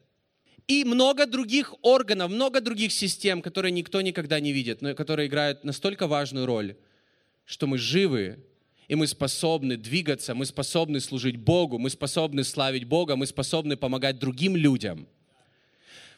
И 0.68 0.86
много 0.86 1.26
других 1.26 1.76
органов, 1.82 2.32
много 2.32 2.62
других 2.62 2.94
систем, 2.94 3.42
которые 3.42 3.74
никто 3.74 4.00
никогда 4.00 4.40
не 4.40 4.54
видит, 4.54 4.82
но 4.82 4.96
которые 4.96 5.28
играют 5.28 5.66
настолько 5.66 6.08
важную 6.08 6.46
роль, 6.46 6.78
что 7.44 7.68
мы 7.68 7.78
живы, 7.78 8.40
и 8.88 8.96
мы 8.96 9.08
способны 9.08 9.76
двигаться, 9.76 10.34
мы 10.34 10.46
способны 10.46 11.02
служить 11.02 11.36
Богу, 11.36 11.78
мы 11.78 11.90
способны 11.90 12.46
славить 12.46 12.86
Бога, 12.86 13.18
мы 13.18 13.26
способны 13.26 13.76
помогать 13.76 14.18
другим 14.18 14.56
людям– 14.56 15.10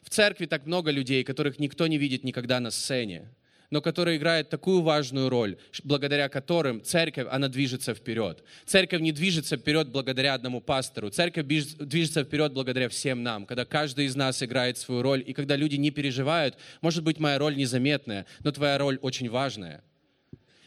в 0.02 0.10
церкви 0.10 0.46
так 0.46 0.66
много 0.66 0.92
людей, 0.92 1.24
которых 1.24 1.60
никто 1.60 1.88
не 1.88 1.98
видит 1.98 2.24
никогда 2.24 2.60
на 2.60 2.72
сцене, 2.72 3.30
но 3.72 3.82
которые 3.82 4.18
играют 4.18 4.50
такую 4.50 4.82
важную 4.82 5.30
роль, 5.30 5.58
благодаря 5.84 6.28
которым 6.28 6.84
церковь, 6.84 7.28
она 7.32 7.48
движется 7.48 7.94
вперед. 7.94 8.44
Церковь 8.66 9.02
не 9.02 9.14
движется 9.14 9.56
вперед 9.56 9.88
благодаря 9.88 10.34
одному 10.34 10.60
пастору. 10.60 11.10
Церковь 11.10 11.46
движется 11.46 12.24
вперед 12.24 12.52
благодаря 12.52 12.90
всем 12.90 13.24
нам, 13.24 13.46
когда 13.46 13.64
каждый 13.64 14.06
из 14.06 14.16
нас 14.16 14.44
играет 14.44 14.78
свою 14.78 15.02
роль, 15.02 15.24
и 15.26 15.34
когда 15.34 15.56
люди 15.56 15.78
не 15.78 15.90
переживают, 15.90 16.58
может 16.82 17.04
быть, 17.04 17.18
моя 17.18 17.38
роль 17.38 17.56
незаметная, 17.56 18.26
но 18.44 18.52
твоя 18.52 18.78
роль 18.78 19.00
очень 19.02 19.30
важная. 19.30 19.84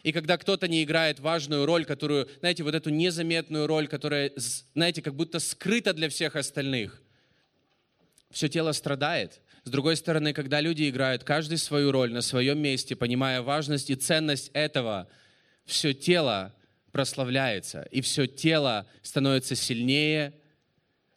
И 0.03 0.13
когда 0.13 0.37
кто-то 0.37 0.69
не 0.69 0.83
играет 0.83 1.21
важную 1.21 1.65
роль, 1.65 1.85
которую, 1.85 2.29
знаете, 2.41 2.63
вот 2.63 2.75
эту 2.75 2.91
незаметную 2.91 3.67
роль, 3.67 3.87
которая, 3.89 4.33
знаете, 4.75 5.03
как 5.03 5.15
будто 5.15 5.41
скрыта 5.41 5.95
для 5.95 6.11
всех 6.11 6.37
остальных, 6.37 7.03
все 8.35 8.49
тело 8.49 8.73
страдает. 8.73 9.41
С 9.63 9.71
другой 9.71 9.97
стороны, 9.97 10.33
когда 10.33 10.61
люди 10.61 10.91
играют 10.91 11.23
каждый 11.23 11.57
свою 11.57 11.93
роль 11.93 12.13
на 12.13 12.21
своем 12.21 12.59
месте, 12.59 12.97
понимая 12.97 13.43
важность 13.43 13.91
и 13.91 13.95
ценность 13.95 14.51
этого, 14.53 15.09
все 15.65 15.95
тело 15.95 16.53
прославляется, 16.91 17.83
и 17.93 18.01
все 18.01 18.27
тело 18.27 18.87
становится 19.03 19.55
сильнее, 19.55 20.35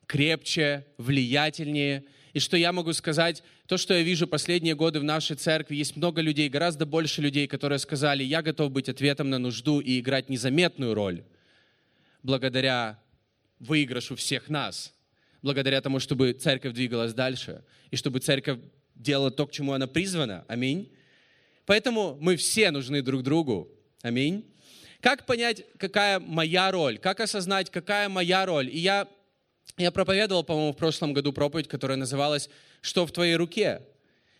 крепче, 0.06 0.86
влиятельнее. 0.98 2.06
И 2.34 2.40
что 2.40 2.56
я 2.56 2.72
могу 2.72 2.94
сказать, 2.94 3.44
то, 3.66 3.78
что 3.78 3.96
я 3.96 4.04
вижу 4.04 4.28
последние 4.28 4.76
годы 4.76 5.00
в 5.00 5.04
нашей 5.04 5.36
церкви, 5.36 5.76
есть 5.76 5.96
много 5.96 6.22
людей, 6.22 6.50
гораздо 6.50 6.86
больше 6.86 7.22
людей, 7.22 7.48
которые 7.48 7.80
сказали, 7.80 8.24
я 8.24 8.44
готов 8.44 8.72
быть 8.72 8.90
ответом 8.90 9.32
на 9.32 9.40
нужду 9.40 9.80
и 9.80 10.00
играть 10.00 10.30
незаметную 10.30 10.94
роль 10.94 11.24
благодаря 12.22 13.00
выигрышу 13.60 14.16
всех 14.16 14.50
нас– 14.50 14.94
благодаря 15.48 15.80
тому, 15.80 16.00
чтобы 16.02 16.34
церковь 16.34 16.74
двигалась 16.74 17.14
дальше, 17.14 17.64
и 17.90 17.96
чтобы 17.96 18.20
церковь 18.20 18.60
делала 18.96 19.32
то, 19.32 19.48
к 19.48 19.52
чему 19.52 19.72
она 19.72 19.88
призвана. 19.88 20.44
Аминь. 20.50 20.92
Поэтому 21.66 22.18
мы 22.20 22.36
все 22.36 22.70
нужны 22.70 23.02
друг 23.02 23.24
другу. 23.24 23.70
Аминь. 24.02 24.44
Как 25.00 25.26
понять, 25.26 25.64
какая 25.78 26.20
моя 26.20 26.70
роль? 26.70 26.98
Как 26.98 27.22
осознать, 27.22 27.70
какая 27.70 28.10
моя 28.10 28.46
роль? 28.46 28.68
И 28.68 28.78
я, 28.78 29.08
я 29.78 29.92
проповедовал, 29.92 30.44
по-моему, 30.44 30.74
в 30.74 30.78
прошлом 30.78 31.14
году 31.14 31.32
проповедь, 31.32 31.70
которая 31.70 31.98
называлась 31.98 32.50
«Что 32.82 33.06
в 33.06 33.14
твоей 33.14 33.38
руке?». 33.38 33.82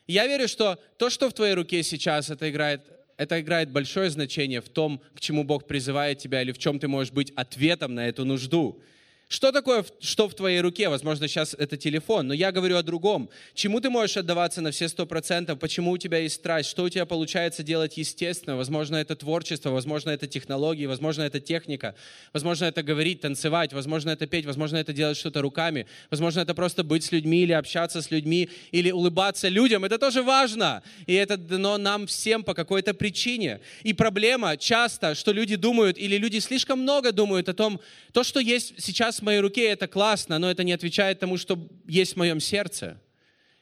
Я 0.08 0.28
верю, 0.28 0.50
что 0.50 0.78
то, 0.98 1.10
что 1.10 1.30
в 1.30 1.34
твоей 1.34 1.54
руке 1.54 1.84
сейчас, 1.84 2.30
это 2.30 2.50
играет, 2.50 2.82
это 3.16 3.40
играет 3.40 3.72
большое 3.72 4.10
значение 4.10 4.60
в 4.60 4.68
том, 4.68 5.02
к 5.16 5.22
чему 5.22 5.46
Бог 5.46 5.68
призывает 5.68 6.18
тебя, 6.18 6.42
или 6.42 6.52
в 6.52 6.58
чем 6.58 6.80
ты 6.80 6.90
можешь 6.90 7.14
быть 7.14 7.32
ответом 7.38 7.96
на 7.96 8.10
эту 8.10 8.26
нужду. 8.26 8.82
Что 9.30 9.52
такое, 9.52 9.86
что 10.00 10.30
в 10.30 10.36
твоей 10.36 10.62
руке? 10.62 10.88
Возможно, 10.88 11.28
сейчас 11.28 11.54
это 11.54 11.76
телефон, 11.76 12.28
но 12.28 12.34
я 12.34 12.54
говорю 12.54 12.78
о 12.78 12.82
другом. 12.82 13.30
Чему 13.54 13.82
ты 13.82 13.90
можешь 13.90 14.16
отдаваться 14.16 14.62
на 14.62 14.72
все 14.72 14.88
сто 14.88 15.06
процентов? 15.06 15.60
Почему 15.60 15.92
у 15.92 15.98
тебя 15.98 16.20
есть 16.20 16.36
страсть? 16.36 16.70
Что 16.70 16.84
у 16.84 16.90
тебя 16.90 17.06
получается 17.06 17.62
делать 17.62 17.98
естественно? 17.98 18.56
Возможно, 18.56 18.96
это 18.96 19.18
творчество, 19.18 19.72
возможно, 19.72 20.12
это 20.12 20.28
технологии, 20.28 20.86
возможно, 20.86 21.24
это 21.24 21.42
техника, 21.42 21.94
возможно, 22.32 22.66
это 22.66 22.84
говорить, 22.84 23.20
танцевать, 23.20 23.74
возможно, 23.74 24.12
это 24.12 24.28
петь, 24.28 24.46
возможно, 24.46 24.78
это 24.78 24.94
делать 24.94 25.18
что-то 25.18 25.42
руками, 25.42 25.88
возможно, 26.10 26.40
это 26.40 26.54
просто 26.54 26.86
быть 26.86 27.04
с 27.04 27.12
людьми 27.12 27.44
или 27.44 27.52
общаться 27.52 28.02
с 28.02 28.10
людьми, 28.10 28.50
или 28.72 28.92
улыбаться 28.92 29.50
людям. 29.50 29.84
Это 29.84 29.98
тоже 29.98 30.24
важно. 30.24 30.84
И 31.06 31.14
это 31.14 31.36
дано 31.36 31.78
нам 31.78 32.08
всем 32.08 32.46
по 32.46 32.54
какой-то 32.54 32.94
причине. 32.94 33.60
И 33.84 33.92
проблема 33.92 34.56
часто, 34.56 35.16
что 35.16 35.34
люди 35.34 35.58
думают, 35.58 35.98
или 35.98 36.16
люди 36.16 36.40
слишком 36.40 36.80
много 36.80 37.12
думают 37.12 37.50
о 37.50 37.54
том, 37.54 37.82
то, 38.14 38.24
что 38.24 38.40
есть 38.40 38.74
сейчас 38.78 39.17
в 39.20 39.24
моей 39.24 39.40
руке, 39.40 39.68
это 39.68 39.88
классно, 39.88 40.40
но 40.40 40.50
это 40.50 40.64
не 40.64 40.74
отвечает 40.74 41.20
тому, 41.20 41.38
что 41.38 41.68
есть 41.88 42.14
в 42.14 42.18
моем 42.18 42.40
сердце. 42.40 43.02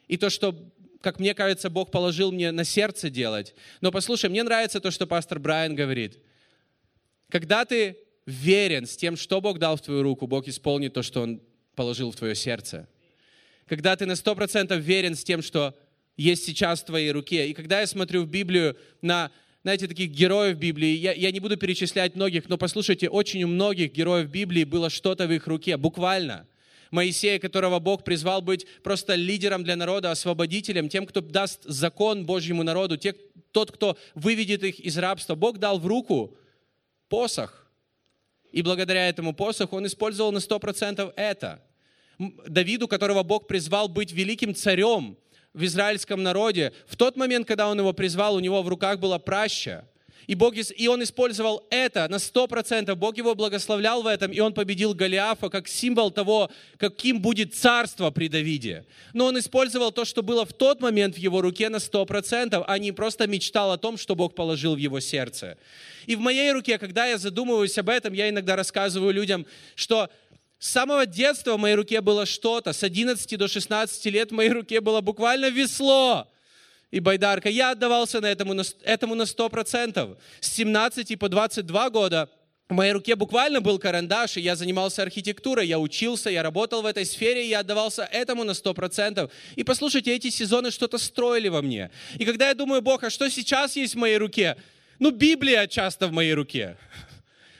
И 0.07 0.17
то, 0.17 0.29
что, 0.29 0.55
как 1.01 1.19
мне 1.19 1.33
кажется, 1.33 1.69
Бог 1.69 1.91
положил 1.91 2.31
мне 2.31 2.51
на 2.51 2.63
сердце 2.63 3.09
делать. 3.09 3.55
Но 3.81 3.91
послушай, 3.91 4.29
мне 4.29 4.43
нравится 4.43 4.79
то, 4.79 4.91
что 4.91 5.07
пастор 5.07 5.39
Брайан 5.39 5.75
говорит. 5.75 6.19
Когда 7.29 7.65
ты 7.65 7.97
верен 8.25 8.85
с 8.85 8.95
тем, 8.95 9.17
что 9.17 9.41
Бог 9.41 9.59
дал 9.59 9.77
в 9.77 9.81
твою 9.81 10.03
руку, 10.03 10.27
Бог 10.27 10.47
исполнит 10.47 10.93
то, 10.93 11.01
что 11.01 11.21
Он 11.21 11.41
положил 11.75 12.11
в 12.11 12.15
твое 12.15 12.35
сердце. 12.35 12.87
Когда 13.67 13.95
ты 13.95 14.05
на 14.05 14.15
сто 14.15 14.35
процентов 14.35 14.79
верен 14.79 15.15
с 15.15 15.23
тем, 15.23 15.41
что 15.41 15.75
есть 16.17 16.45
сейчас 16.45 16.81
в 16.81 16.85
твоей 16.85 17.11
руке. 17.11 17.49
И 17.49 17.53
когда 17.53 17.81
я 17.81 17.87
смотрю 17.87 18.23
в 18.23 18.29
Библию 18.29 18.77
на 19.01 19.31
знаете, 19.65 19.87
таких 19.87 20.11
героев 20.11 20.57
Библии. 20.59 20.95
Я, 20.95 21.11
я 21.13 21.31
не 21.31 21.39
буду 21.39 21.57
перечислять 21.57 22.13
многих, 22.13 22.47
но 22.49 22.55
послушайте, 22.55 23.09
очень 23.09 23.43
у 23.45 23.47
многих 23.47 23.93
героев 23.93 24.29
Библии 24.29 24.63
было 24.63 24.91
что-то 24.91 25.25
в 25.25 25.31
их 25.31 25.47
руке, 25.47 25.75
буквально. 25.75 26.45
Моисея, 26.91 27.39
которого 27.39 27.79
Бог 27.79 28.03
призвал 28.03 28.43
быть 28.43 28.67
просто 28.83 29.15
лидером 29.15 29.63
для 29.63 29.75
народа, 29.75 30.11
освободителем, 30.11 30.87
тем, 30.87 31.07
кто 31.07 31.19
даст 31.19 31.63
закон 31.63 32.27
Божьему 32.27 32.61
народу, 32.61 32.97
те, 32.97 33.13
тот, 33.51 33.71
кто 33.71 33.97
выведет 34.13 34.63
их 34.63 34.79
из 34.79 34.99
рабства. 34.99 35.33
Бог 35.33 35.57
дал 35.57 35.79
в 35.79 35.87
руку 35.87 36.37
посох. 37.09 37.67
И 38.51 38.61
благодаря 38.61 39.09
этому 39.09 39.33
посоху 39.33 39.77
он 39.77 39.87
использовал 39.87 40.31
на 40.31 40.37
100% 40.37 41.11
это. 41.15 41.63
Давиду, 42.19 42.87
которого 42.87 43.23
Бог 43.23 43.47
призвал 43.47 43.89
быть 43.89 44.11
великим 44.11 44.53
царем, 44.53 45.17
в 45.55 45.63
израильском 45.63 46.21
народе, 46.21 46.73
в 46.85 46.97
тот 46.97 47.15
момент, 47.15 47.47
когда 47.47 47.69
он 47.69 47.79
его 47.79 47.93
призвал, 47.93 48.35
у 48.35 48.39
него 48.39 48.61
в 48.61 48.67
руках 48.67 48.99
была 48.99 49.17
праща. 49.17 49.85
И, 50.27 50.33
Бог, 50.33 50.55
и 50.55 50.87
он 50.87 51.03
использовал 51.03 51.65
это 51.69 52.07
на 52.09 52.19
сто 52.19 52.47
процентов. 52.47 52.97
Бог 52.97 53.15
его 53.17 53.35
благословлял 53.35 54.01
в 54.01 54.07
этом, 54.07 54.31
и 54.31 54.39
он 54.39 54.53
победил 54.53 54.93
Голиафа 54.93 55.49
как 55.49 55.67
символ 55.67 56.09
того, 56.09 56.49
каким 56.77 57.21
будет 57.21 57.53
царство 57.53 58.09
при 58.09 58.27
Давиде. 58.27 58.85
Но 59.13 59.25
он 59.25 59.37
использовал 59.37 59.91
то, 59.91 60.03
что 60.03 60.23
было 60.23 60.45
в 60.45 60.51
тот 60.51 60.81
момент 60.81 61.15
в 61.15 61.19
его 61.19 61.41
руке 61.41 61.69
на 61.69 61.79
сто 61.79 62.05
процентов, 62.05 62.63
а 62.67 62.79
не 62.79 62.91
просто 62.91 63.27
мечтал 63.27 63.71
о 63.71 63.77
том, 63.77 63.97
что 63.97 64.15
Бог 64.15 64.33
положил 64.33 64.75
в 64.75 64.79
его 64.79 64.99
сердце. 64.99 65.57
И 66.07 66.15
в 66.15 66.19
моей 66.19 66.51
руке, 66.51 66.77
когда 66.79 67.05
я 67.05 67.17
задумываюсь 67.17 67.77
об 67.77 67.89
этом, 67.89 68.13
я 68.13 68.29
иногда 68.29 68.55
рассказываю 68.55 69.13
людям, 69.13 69.45
что 69.75 70.09
с 70.59 70.69
самого 70.69 71.05
детства 71.05 71.55
в 71.55 71.59
моей 71.59 71.75
руке 71.75 72.01
было 72.01 72.25
что-то. 72.25 72.73
С 72.73 72.83
11 72.83 73.37
до 73.37 73.47
16 73.47 74.05
лет 74.05 74.31
в 74.31 74.33
моей 74.33 74.51
руке 74.51 74.81
было 74.81 75.01
буквально 75.01 75.49
весло 75.49 76.27
и 76.91 76.99
байдарка. 76.99 77.49
Я 77.49 77.71
отдавался 77.71 78.21
на 78.21 78.27
этому, 78.27 78.55
этому 78.83 79.15
на 79.15 79.23
100%. 79.23 80.17
С 80.39 80.47
17 80.53 81.19
по 81.19 81.29
22 81.29 81.89
года 81.89 82.29
в 82.67 82.73
моей 82.73 82.93
руке 82.93 83.15
буквально 83.15 83.61
был 83.61 83.77
карандаш, 83.77 84.37
и 84.37 84.41
я 84.41 84.55
занимался 84.55 85.03
архитектурой, 85.03 85.67
я 85.67 85.77
учился, 85.77 86.31
я 86.31 86.41
работал 86.41 86.81
в 86.81 86.87
этой 86.87 87.05
сфере, 87.05 87.45
и 87.45 87.49
я 87.49 87.59
отдавался 87.59 88.03
этому 88.11 88.43
на 88.43 88.51
100%. 88.51 89.29
И 89.55 89.63
послушайте, 89.63 90.15
эти 90.15 90.29
сезоны 90.29 90.71
что-то 90.71 90.97
строили 90.97 91.47
во 91.47 91.61
мне. 91.61 91.91
И 92.17 92.25
когда 92.25 92.47
я 92.47 92.55
думаю, 92.55 92.81
Бог, 92.81 93.03
а 93.03 93.09
что 93.11 93.29
сейчас 93.29 93.75
есть 93.75 93.93
в 93.93 93.97
моей 93.99 94.17
руке? 94.17 94.55
Ну, 94.97 95.11
Библия 95.11 95.67
часто 95.67 96.07
в 96.07 96.11
моей 96.11 96.33
руке 96.33 96.77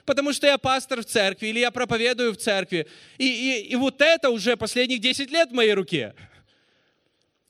потому 0.06 0.34
что 0.34 0.48
я 0.48 0.58
пастор 0.58 1.02
в 1.02 1.06
церкви 1.06 1.48
или 1.48 1.60
я 1.60 1.72
проповедую 1.72 2.34
в 2.34 2.38
церкви. 2.38 2.88
И, 3.18 3.26
и, 3.26 3.72
и 3.72 3.76
вот 3.76 4.02
это 4.02 4.30
уже 4.30 4.56
последних 4.56 5.02
10 5.02 5.32
лет 5.32 5.50
в 5.50 5.54
моей 5.54 5.74
руке. 5.74 6.14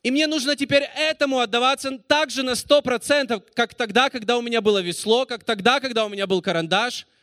И 0.03 0.11
мне 0.11 0.27
нужно 0.27 0.55
теперь 0.55 0.83
этому 0.95 1.39
отдаваться 1.39 1.97
также 1.97 2.43
на 2.43 2.51
100%, 2.51 3.43
как 3.53 3.73
тогда, 3.73 4.09
когда 4.09 4.37
у 4.37 4.41
меня 4.41 4.61
было 4.61 4.79
весло, 4.79 5.25
как 5.25 5.43
тогда, 5.43 5.79
когда 5.79 6.05
у 6.05 6.09
меня 6.09 6.27
был 6.27 6.41
карандаш– 6.41 7.07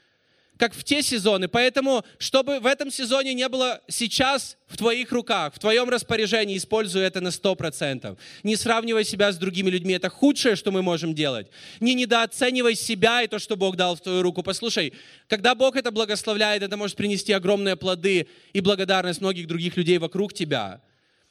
как 0.58 0.74
в 0.74 0.84
те 0.84 1.02
сезоны. 1.02 1.48
Поэтому, 1.48 2.04
чтобы 2.18 2.60
в 2.60 2.66
этом 2.66 2.90
сезоне 2.90 3.34
не 3.34 3.48
было 3.48 3.80
сейчас 3.88 4.56
в 4.66 4.76
твоих 4.76 5.10
руках, 5.12 5.54
в 5.54 5.58
твоем 5.58 5.88
распоряжении, 5.88 6.56
используй 6.56 7.02
это 7.02 7.20
на 7.20 7.28
100%. 7.28 8.16
Не 8.42 8.56
сравнивай 8.56 9.04
себя 9.04 9.32
с 9.32 9.36
другими 9.36 9.70
людьми. 9.70 9.94
Это 9.94 10.08
худшее, 10.08 10.56
что 10.56 10.70
мы 10.70 10.82
можем 10.82 11.14
делать. 11.14 11.48
Не 11.80 11.94
недооценивай 11.94 12.74
себя 12.74 13.22
и 13.22 13.28
то, 13.28 13.38
что 13.38 13.56
Бог 13.56 13.76
дал 13.76 13.96
в 13.96 14.00
твою 14.00 14.22
руку. 14.22 14.42
Послушай, 14.42 14.92
когда 15.28 15.54
Бог 15.54 15.76
это 15.76 15.90
благословляет, 15.90 16.62
это 16.62 16.76
может 16.76 16.96
принести 16.96 17.32
огромные 17.32 17.76
плоды 17.76 18.28
и 18.52 18.60
благодарность 18.60 19.20
многих 19.20 19.46
других 19.46 19.76
людей 19.76 19.98
вокруг 19.98 20.32
тебя. 20.32 20.80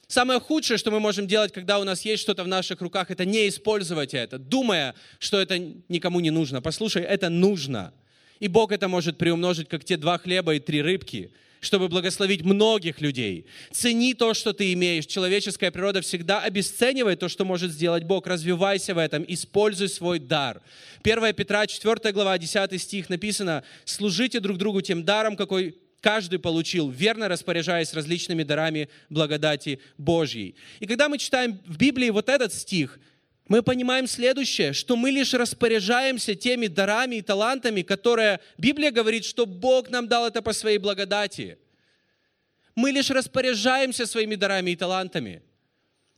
Самое 0.07 0.41
худшее, 0.41 0.77
что 0.77 0.91
мы 0.91 0.99
можем 0.99 1.25
делать, 1.25 1.53
когда 1.53 1.79
у 1.79 1.85
нас 1.85 2.03
есть 2.03 2.21
что-то 2.21 2.43
в 2.43 2.47
наших 2.47 2.81
руках, 2.81 3.11
это 3.11 3.23
не 3.23 3.47
использовать 3.47 4.13
это, 4.13 4.37
думая, 4.37 4.93
что 5.19 5.39
это 5.39 5.57
никому 5.87 6.19
не 6.19 6.31
нужно. 6.31 6.61
Послушай, 6.61 7.03
это 7.03 7.29
нужно. 7.29 7.93
И 8.41 8.47
Бог 8.47 8.71
это 8.71 8.87
может 8.87 9.17
приумножить, 9.17 9.69
как 9.69 9.85
те 9.85 9.97
два 9.97 10.17
хлеба 10.17 10.55
и 10.55 10.59
три 10.59 10.81
рыбки, 10.81 11.31
чтобы 11.59 11.89
благословить 11.89 12.41
многих 12.41 12.99
людей. 12.99 13.45
Цени 13.71 14.15
то, 14.15 14.33
что 14.33 14.51
ты 14.51 14.73
имеешь. 14.73 15.05
Человеческая 15.05 15.69
природа 15.69 16.01
всегда 16.01 16.41
обесценивает 16.41 17.19
то, 17.19 17.29
что 17.29 17.45
может 17.45 17.71
сделать 17.71 18.03
Бог. 18.03 18.25
Развивайся 18.25 18.95
в 18.95 18.97
этом, 18.97 19.23
используй 19.27 19.89
свой 19.89 20.17
дар. 20.17 20.59
1 21.03 21.35
Петра, 21.35 21.67
4 21.67 22.11
глава, 22.11 22.39
10 22.39 22.81
стих 22.81 23.09
написано, 23.09 23.63
«Служите 23.85 24.39
друг 24.39 24.57
другу 24.57 24.81
тем 24.81 25.05
даром, 25.05 25.35
какой 25.35 25.77
каждый 26.01 26.39
получил, 26.39 26.89
верно 26.89 27.27
распоряжаясь 27.27 27.93
различными 27.93 28.41
дарами 28.41 28.89
благодати 29.11 29.79
Божьей». 29.99 30.55
И 30.79 30.87
когда 30.87 31.09
мы 31.09 31.19
читаем 31.19 31.59
в 31.67 31.77
Библии 31.77 32.09
вот 32.09 32.27
этот 32.27 32.55
стих– 32.55 32.99
мы 33.51 33.63
понимаем 33.63 34.07
следующее, 34.07 34.71
что 34.71 34.95
мы 34.95 35.11
лишь 35.11 35.33
распоряжаемся 35.33 36.35
теми 36.35 36.67
дарами 36.67 37.17
и 37.17 37.21
талантами, 37.21 37.81
которые 37.81 38.39
Библия 38.57 38.91
говорит, 38.91 39.25
что 39.25 39.45
Бог 39.45 39.89
нам 39.89 40.07
дал 40.07 40.25
это 40.25 40.41
по 40.41 40.53
своей 40.53 40.77
благодати. 40.77 41.57
Мы 42.75 42.91
лишь 42.91 43.09
распоряжаемся 43.09 44.05
своими 44.05 44.35
дарами 44.35 44.71
и 44.71 44.77
талантами. 44.77 45.41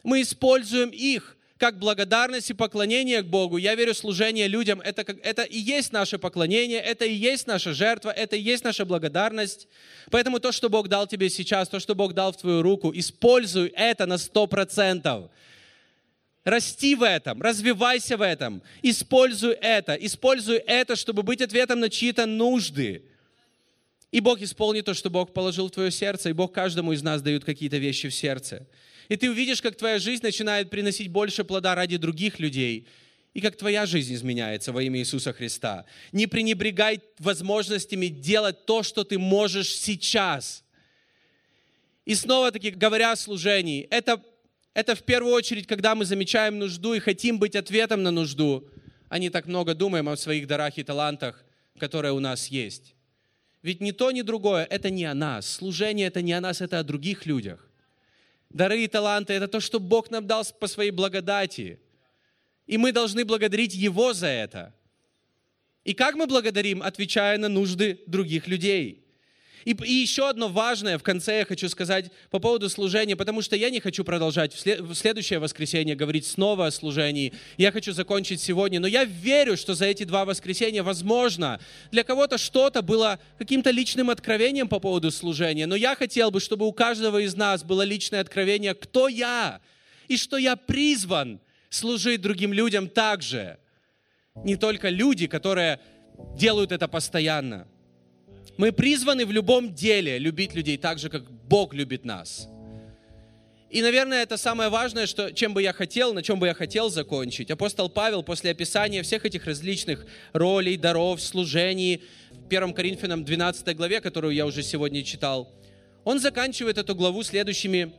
Мы 0.04 0.22
используем 0.22 0.91
их 0.91 1.36
как 1.58 1.80
благодарность 1.80 2.52
и 2.52 2.54
поклонение 2.54 3.24
к 3.24 3.26
Богу. 3.26 3.58
Я 3.58 3.74
верю, 3.74 3.96
служение 3.96 4.48
людям 4.48 4.80
это, 4.80 5.02
это 5.02 5.41
и 5.41 5.58
есть 5.58 5.91
наше 5.91 6.19
поклонение, 6.19 6.82
это 6.82 7.04
и 7.04 7.13
есть 7.15 7.48
наша 7.48 7.74
жертва, 7.74 8.12
это 8.12 8.36
и 8.36 8.41
есть 8.41 8.63
наша 8.63 8.86
благодарность. 8.86 9.67
Поэтому 10.12 10.39
то, 10.39 10.52
что 10.52 10.69
Бог 10.69 10.88
дал 10.88 11.08
тебе 11.08 11.32
сейчас, 11.32 11.67
то, 11.67 11.80
что 11.80 11.96
Бог 11.96 12.13
дал 12.13 12.32
в 12.32 12.38
твою 12.38 12.62
руку, 12.62 12.91
используй 12.93 13.69
это 13.69 14.06
на 14.06 14.19
сто 14.19 14.46
процентов. 14.46 15.32
Расти 16.44 16.96
в 16.96 17.04
этом, 17.04 17.42
развивайся 17.42 18.18
в 18.18 18.22
этом, 18.22 18.62
используй 18.82 19.54
это, 19.54 19.94
используй 19.94 20.58
это, 20.58 20.98
чтобы 20.98 21.24
быть 21.24 21.42
ответом 21.42 21.80
на 21.80 21.90
чьи-то 21.90 22.26
нужды. 22.26 23.04
И 24.12 24.20
Бог 24.20 24.42
исполнит 24.42 24.86
то, 24.86 24.94
что 24.94 25.10
Бог 25.10 25.32
положил 25.32 25.70
в 25.70 25.72
твое 25.72 25.90
сердце, 25.90 26.30
и 26.30 26.34
Бог 26.34 26.52
каждому 26.52 26.92
из 26.92 27.02
нас 27.02 27.22
дает 27.22 27.46
какие-то 27.46 27.78
вещи 27.78 28.10
в 28.10 28.14
сердце. 28.14 28.68
И 29.08 29.16
ты 29.16 29.30
увидишь, 29.30 29.62
как 29.62 29.76
твоя 29.76 30.00
жизнь 30.00 30.22
начинает 30.22 30.70
приносить 30.70 31.08
больше 31.08 31.46
плода 31.46 31.76
ради 31.76 31.98
других 31.98 32.40
людей, 32.40 32.88
и 33.34 33.42
как 33.42 33.56
твоя 33.56 33.86
жизнь 33.86 34.14
изменяется 34.14 34.72
во 34.72 34.84
имя 34.84 35.00
Иисуса 35.00 35.34
Христа. 35.34 35.86
Не 36.12 36.28
пренебрегай 36.28 37.02
возможностями 37.20 38.08
делать 38.08 38.66
то, 38.66 38.84
что 38.84 39.04
ты 39.04 39.18
можешь 39.18 39.76
сейчас. 39.76 40.64
И 42.06 42.16
снова-таки, 42.16 42.70
говоря 42.72 43.14
о 43.14 43.16
служении, 43.16 43.88
это 43.90 44.22
это 44.74 44.96
в 44.96 45.04
первую 45.04 45.34
очередь, 45.34 45.68
когда 45.68 45.94
мы 45.96 46.06
замечаем 46.06 46.58
нужду 46.58 46.94
и 46.94 47.00
хотим 47.00 47.38
быть 47.38 47.56
ответом 47.56 48.04
на 48.04 48.12
нужду, 48.12 48.68
а 49.10 49.20
не 49.20 49.30
так 49.30 49.46
много 49.46 49.76
думаем 49.76 50.10
о 50.10 50.18
своих 50.18 50.48
дарах 50.48 50.78
и 50.78 50.84
талантах, 50.84 51.46
которые 51.80 52.14
у 52.14 52.20
нас 52.20 52.48
есть. 52.48 52.96
Ведь 53.62 53.82
ни 53.82 53.92
то, 53.92 54.12
ни 54.12 54.22
другое– 54.22 54.66
это 54.70 54.90
не 54.90 55.06
о 55.06 55.14
нас. 55.14 55.48
Служение– 55.48 56.08
это 56.08 56.22
не 56.22 56.34
о 56.34 56.42
нас, 56.42 56.60
это 56.60 56.80
о 56.80 56.84
других 56.84 57.26
людях. 57.26 57.70
Дары 58.50 58.84
и 58.84 58.88
таланты– 58.88 59.34
это 59.34 59.48
то, 59.48 59.60
что 59.60 59.80
Бог 59.80 60.12
нам 60.12 60.28
дал 60.28 60.44
по 60.60 60.68
своей 60.68 60.92
благодати. 60.92 61.80
И 62.66 62.78
мы 62.78 62.92
должны 62.92 63.24
благодарить 63.24 63.74
Его 63.74 64.14
за 64.14 64.28
это. 64.28 64.74
И 65.86 65.94
как 65.94 66.16
мы 66.16 66.28
благодарим? 66.28 66.82
Отвечая 66.82 67.38
на 67.38 67.48
нужды 67.48 68.02
других 68.08 68.48
людей– 68.48 69.00
и, 69.65 69.71
и 69.71 69.93
еще 69.93 70.30
одно 70.30 70.47
важное 70.47 70.97
в 70.97 71.04
конце 71.04 71.39
я 71.39 71.45
хочу 71.45 71.69
сказать 71.69 72.12
по 72.30 72.39
поводу 72.39 72.69
служения, 72.69 73.15
потому 73.15 73.41
что 73.41 73.56
я 73.56 73.69
не 73.69 73.80
хочу 73.80 74.04
продолжать 74.04 74.54
в, 74.54 74.60
след, 74.60 74.82
в 74.82 74.93
следующее 74.95 75.39
воскресенье 75.39 75.95
говорить 75.95 76.26
снова 76.26 76.67
о 76.67 76.71
служении. 76.71 77.34
Я 77.58 77.71
хочу 77.71 77.93
закончить 77.93 78.41
сегодня, 78.41 78.80
но 78.80 78.88
я 78.88 79.06
верю, 79.06 79.58
что 79.58 79.73
за 79.73 79.86
эти 79.86 80.04
два 80.04 80.26
воскресенья, 80.26 80.84
возможно, 80.84 81.60
для 81.91 82.04
кого-то 82.04 82.38
что-то 82.38 82.82
было 82.82 83.19
каким-то 83.38 83.71
личным 83.71 84.10
откровением 84.10 84.67
по 84.67 84.80
поводу 84.80 85.12
служения, 85.12 85.65
но 85.65 85.76
я 85.76 85.95
хотел 85.95 86.32
бы, 86.32 86.39
чтобы 86.39 86.67
у 86.67 86.73
каждого 86.73 87.19
из 87.19 87.36
нас 87.36 87.63
было 87.63 87.84
личное 87.84 88.21
откровение, 88.21 88.73
кто 88.73 89.08
я, 89.08 89.62
и 90.08 90.17
что 90.17 90.38
я 90.38 90.56
призван 90.56 91.39
служить 91.69 92.21
другим 92.21 92.54
людям 92.54 92.88
также. 92.88 93.58
Не 94.36 94.56
только 94.56 94.89
люди, 94.89 95.28
которые 95.28 95.80
делают 96.36 96.71
это 96.71 96.88
постоянно. 96.88 97.67
Мы 98.58 98.72
призваны 98.72 99.26
в 99.26 99.32
любом 99.32 99.74
деле 99.74 100.20
любить 100.20 100.54
людей 100.54 100.78
так 100.78 101.00
же, 101.00 101.10
как 101.10 101.30
Бог 101.32 101.74
любит 101.74 102.06
нас. 102.06 102.48
И, 103.74 103.82
наверное, 103.82 104.22
это 104.22 104.38
самое 104.38 104.70
важное, 104.70 105.08
что, 105.08 105.34
чем 105.34 105.56
бы 105.56 105.63
я 105.63 105.74
хотел, 105.74 106.13
на 106.13 106.22
чем 106.22 106.39
бы 106.39 106.46
я 106.46 106.54
хотел 106.54 106.92
закончить. 106.92 107.50
Апостол 107.50 107.89
Павел 107.89 108.22
после 108.22 108.52
описания 108.52 109.02
всех 109.02 109.26
этих 109.26 109.46
различных 109.46 110.06
ролей, 110.32 110.78
даров, 110.78 111.20
служений, 111.20 112.04
в 112.30 112.46
1 112.46 112.74
Коринфянам 112.74 113.26
12 113.26 113.76
главе, 113.76 114.00
которую 114.00 114.36
я 114.36 114.46
уже 114.46 114.62
сегодня 114.62 115.04
читал, 115.04 115.52
он 116.04 116.20
заканчивает 116.20 116.78
эту 116.78 116.94
главу 116.94 117.24
следующими 117.24 117.94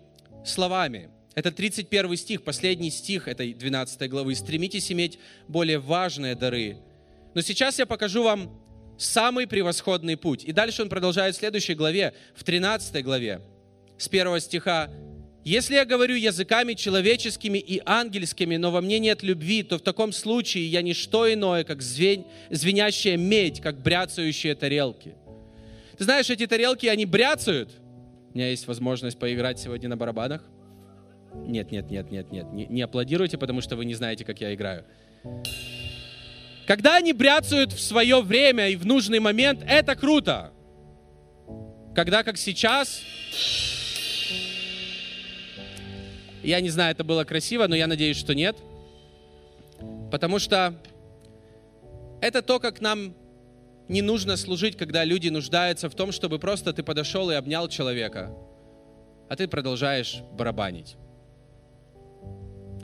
словами. 0.45 1.11
Это 1.35 1.51
31 1.51 2.17
стих, 2.17 2.45
последний 2.45 2.91
стих 2.91 3.27
этой 3.27 3.53
12 3.53 4.09
главы. 4.09 4.37
«Стремитесь 4.37 4.93
иметь 4.93 5.19
более 5.49 5.81
важные 5.81 6.37
дары». 6.37 6.77
Но 7.35 7.41
сейчас 7.41 7.81
я 7.81 7.87
покажу 7.87 8.23
вам 8.23 8.64
самый 8.99 9.47
превосходный 9.47 10.17
путь. 10.17 10.45
И 10.45 10.53
дальше 10.53 10.83
он 10.83 10.89
продолжает 10.89 11.35
в 11.35 11.39
следующей 11.39 11.75
главе, 11.75 12.15
в 12.35 12.45
13 12.45 13.05
главе, 13.05 13.41
с 13.99 14.09
первого 14.09 14.41
стиха. 14.41 14.91
«Если 15.45 15.75
я 15.75 15.85
говорю 15.85 16.15
языками 16.15 16.73
человеческими 16.73 17.59
и 17.59 17.83
ангельскими, 17.85 18.57
но 18.57 18.71
во 18.71 18.81
мне 18.81 18.99
нет 18.99 19.23
любви, 19.23 19.63
то 19.63 19.79
в 19.79 19.83
таком 19.83 20.13
случае 20.13 20.67
я 20.67 20.81
не 20.81 20.95
что 20.95 21.31
иное, 21.33 21.65
как 21.65 21.83
звень, 21.83 22.25
звенящая 22.51 23.17
медь, 23.17 23.61
как 23.61 23.83
бряцающие 23.83 24.55
тарелки». 24.55 25.15
Ты 25.97 26.05
знаешь, 26.05 26.29
эти 26.29 26.47
тарелки, 26.47 26.87
они 26.87 27.07
бряцают. 27.07 27.71
У 28.33 28.37
меня 28.37 28.51
есть 28.51 28.67
возможность 28.67 29.19
поиграть 29.19 29.61
сегодня 29.61 29.89
на 29.89 29.97
барабанах. 29.97 30.43
Нет, 31.35 31.71
нет, 31.71 31.91
нет, 31.91 32.11
нет, 32.11 32.33
нет. 32.33 32.53
Не, 32.53 32.67
не 32.67 32.83
аплодируйте, 32.83 33.39
потому 33.39 33.61
что 33.61 33.77
вы 33.77 33.85
не 33.85 33.95
знаете, 33.95 34.25
как 34.25 34.41
я 34.41 34.55
играю. 34.55 34.85
Когда 36.67 36.97
они 36.97 37.13
бряцают 37.13 37.73
в 37.73 37.81
свое 37.81 38.23
время 38.23 38.69
и 38.69 38.77
в 38.77 38.87
нужный 38.87 39.21
момент, 39.21 39.63
это 39.67 39.95
круто. 39.95 40.53
Когда, 41.95 42.23
как 42.23 42.39
сейчас, 42.39 43.03
я 46.43 46.61
не 46.61 46.71
знаю, 46.71 46.93
это 46.93 47.05
было 47.05 47.25
красиво, 47.25 47.67
но 47.67 47.77
я 47.77 47.87
надеюсь, 47.87 48.17
что 48.17 48.35
нет. 48.35 48.57
Потому 50.11 50.39
что 50.39 50.75
это 52.23 52.41
то, 52.41 52.59
как 52.59 52.81
нам 52.81 53.15
не 53.89 54.01
нужно 54.01 54.37
служить, 54.37 54.77
когда 54.77 55.05
люди 55.05 55.29
нуждаются 55.29 55.91
в 55.91 55.95
том, 55.95 56.13
чтобы 56.13 56.39
просто 56.39 56.73
ты 56.73 56.83
подошел 56.83 57.31
и 57.31 57.35
обнял 57.35 57.69
человека, 57.69 58.35
а 59.29 59.37
ты 59.37 59.47
продолжаешь 59.49 60.23
барабанить. 60.33 60.97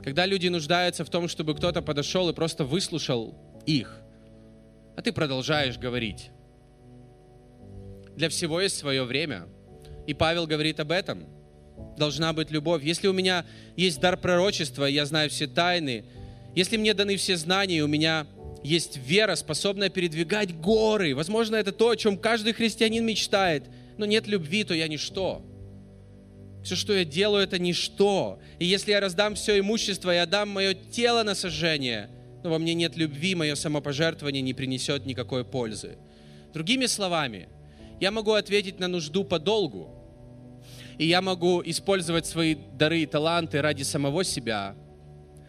Когда 0.03 0.27
люди 0.27 0.47
нуждаются 0.47 1.03
в 1.03 1.09
том, 1.09 1.27
чтобы 1.27 1.55
кто-то 1.55 1.81
подошел 1.81 2.29
и 2.29 2.33
просто 2.33 2.63
выслушал 2.63 3.35
их, 3.65 4.01
а 4.95 5.01
ты 5.01 5.11
продолжаешь 5.11 5.77
говорить. 5.77 6.31
Для 8.15 8.29
всего 8.29 8.61
есть 8.61 8.77
свое 8.77 9.03
время. 9.03 9.47
И 10.07 10.13
Павел 10.13 10.47
говорит 10.47 10.79
об 10.79 10.91
этом. 10.91 11.25
Должна 11.97 12.33
быть 12.33 12.51
любовь. 12.51 12.83
Если 12.83 13.07
у 13.07 13.13
меня 13.13 13.45
есть 13.75 13.99
дар 13.99 14.17
пророчества, 14.17 14.85
я 14.85 15.05
знаю 15.05 15.29
все 15.29 15.47
тайны, 15.47 16.05
если 16.55 16.77
мне 16.77 16.93
даны 16.93 17.15
все 17.15 17.37
знания, 17.37 17.81
у 17.81 17.87
меня 17.87 18.27
есть 18.61 18.97
вера, 18.97 19.35
способная 19.35 19.89
передвигать 19.89 20.53
горы. 20.53 21.15
Возможно, 21.15 21.55
это 21.55 21.71
то, 21.71 21.89
о 21.89 21.95
чем 21.95 22.17
каждый 22.17 22.53
христианин 22.53 23.05
мечтает. 23.05 23.63
Но 23.97 24.05
нет 24.05 24.27
любви, 24.27 24.63
то 24.63 24.73
я 24.73 24.87
ничто. 24.87 25.41
Все, 26.63 26.75
что 26.75 26.93
я 26.93 27.05
делаю, 27.05 27.43
это 27.43 27.57
ничто. 27.57 28.39
И 28.59 28.65
если 28.65 28.91
я 28.91 28.99
раздам 28.99 29.35
все 29.35 29.57
имущество 29.59 30.13
и 30.13 30.17
отдам 30.17 30.49
мое 30.49 30.73
тело 30.73 31.23
на 31.23 31.35
сожжение– 31.35 32.09
но 32.43 32.49
во 32.49 32.59
мне 32.59 32.73
нет 32.73 32.95
любви, 32.95 33.35
мое 33.35 33.55
самопожертвование 33.55 34.41
не 34.41 34.53
принесет 34.53 35.05
никакой 35.05 35.45
пользы. 35.45 35.97
Другими 36.53 36.85
словами, 36.85 37.49
я 37.99 38.11
могу 38.11 38.33
ответить 38.33 38.79
на 38.79 38.87
нужду 38.87 39.23
по 39.23 39.39
долгу, 39.39 39.89
и 40.97 41.05
я 41.05 41.21
могу 41.21 41.61
использовать 41.63 42.25
свои 42.25 42.55
дары 42.55 43.01
и 43.01 43.05
таланты 43.05 43.61
ради 43.61 43.83
самого 43.83 44.23
себя, 44.23 44.75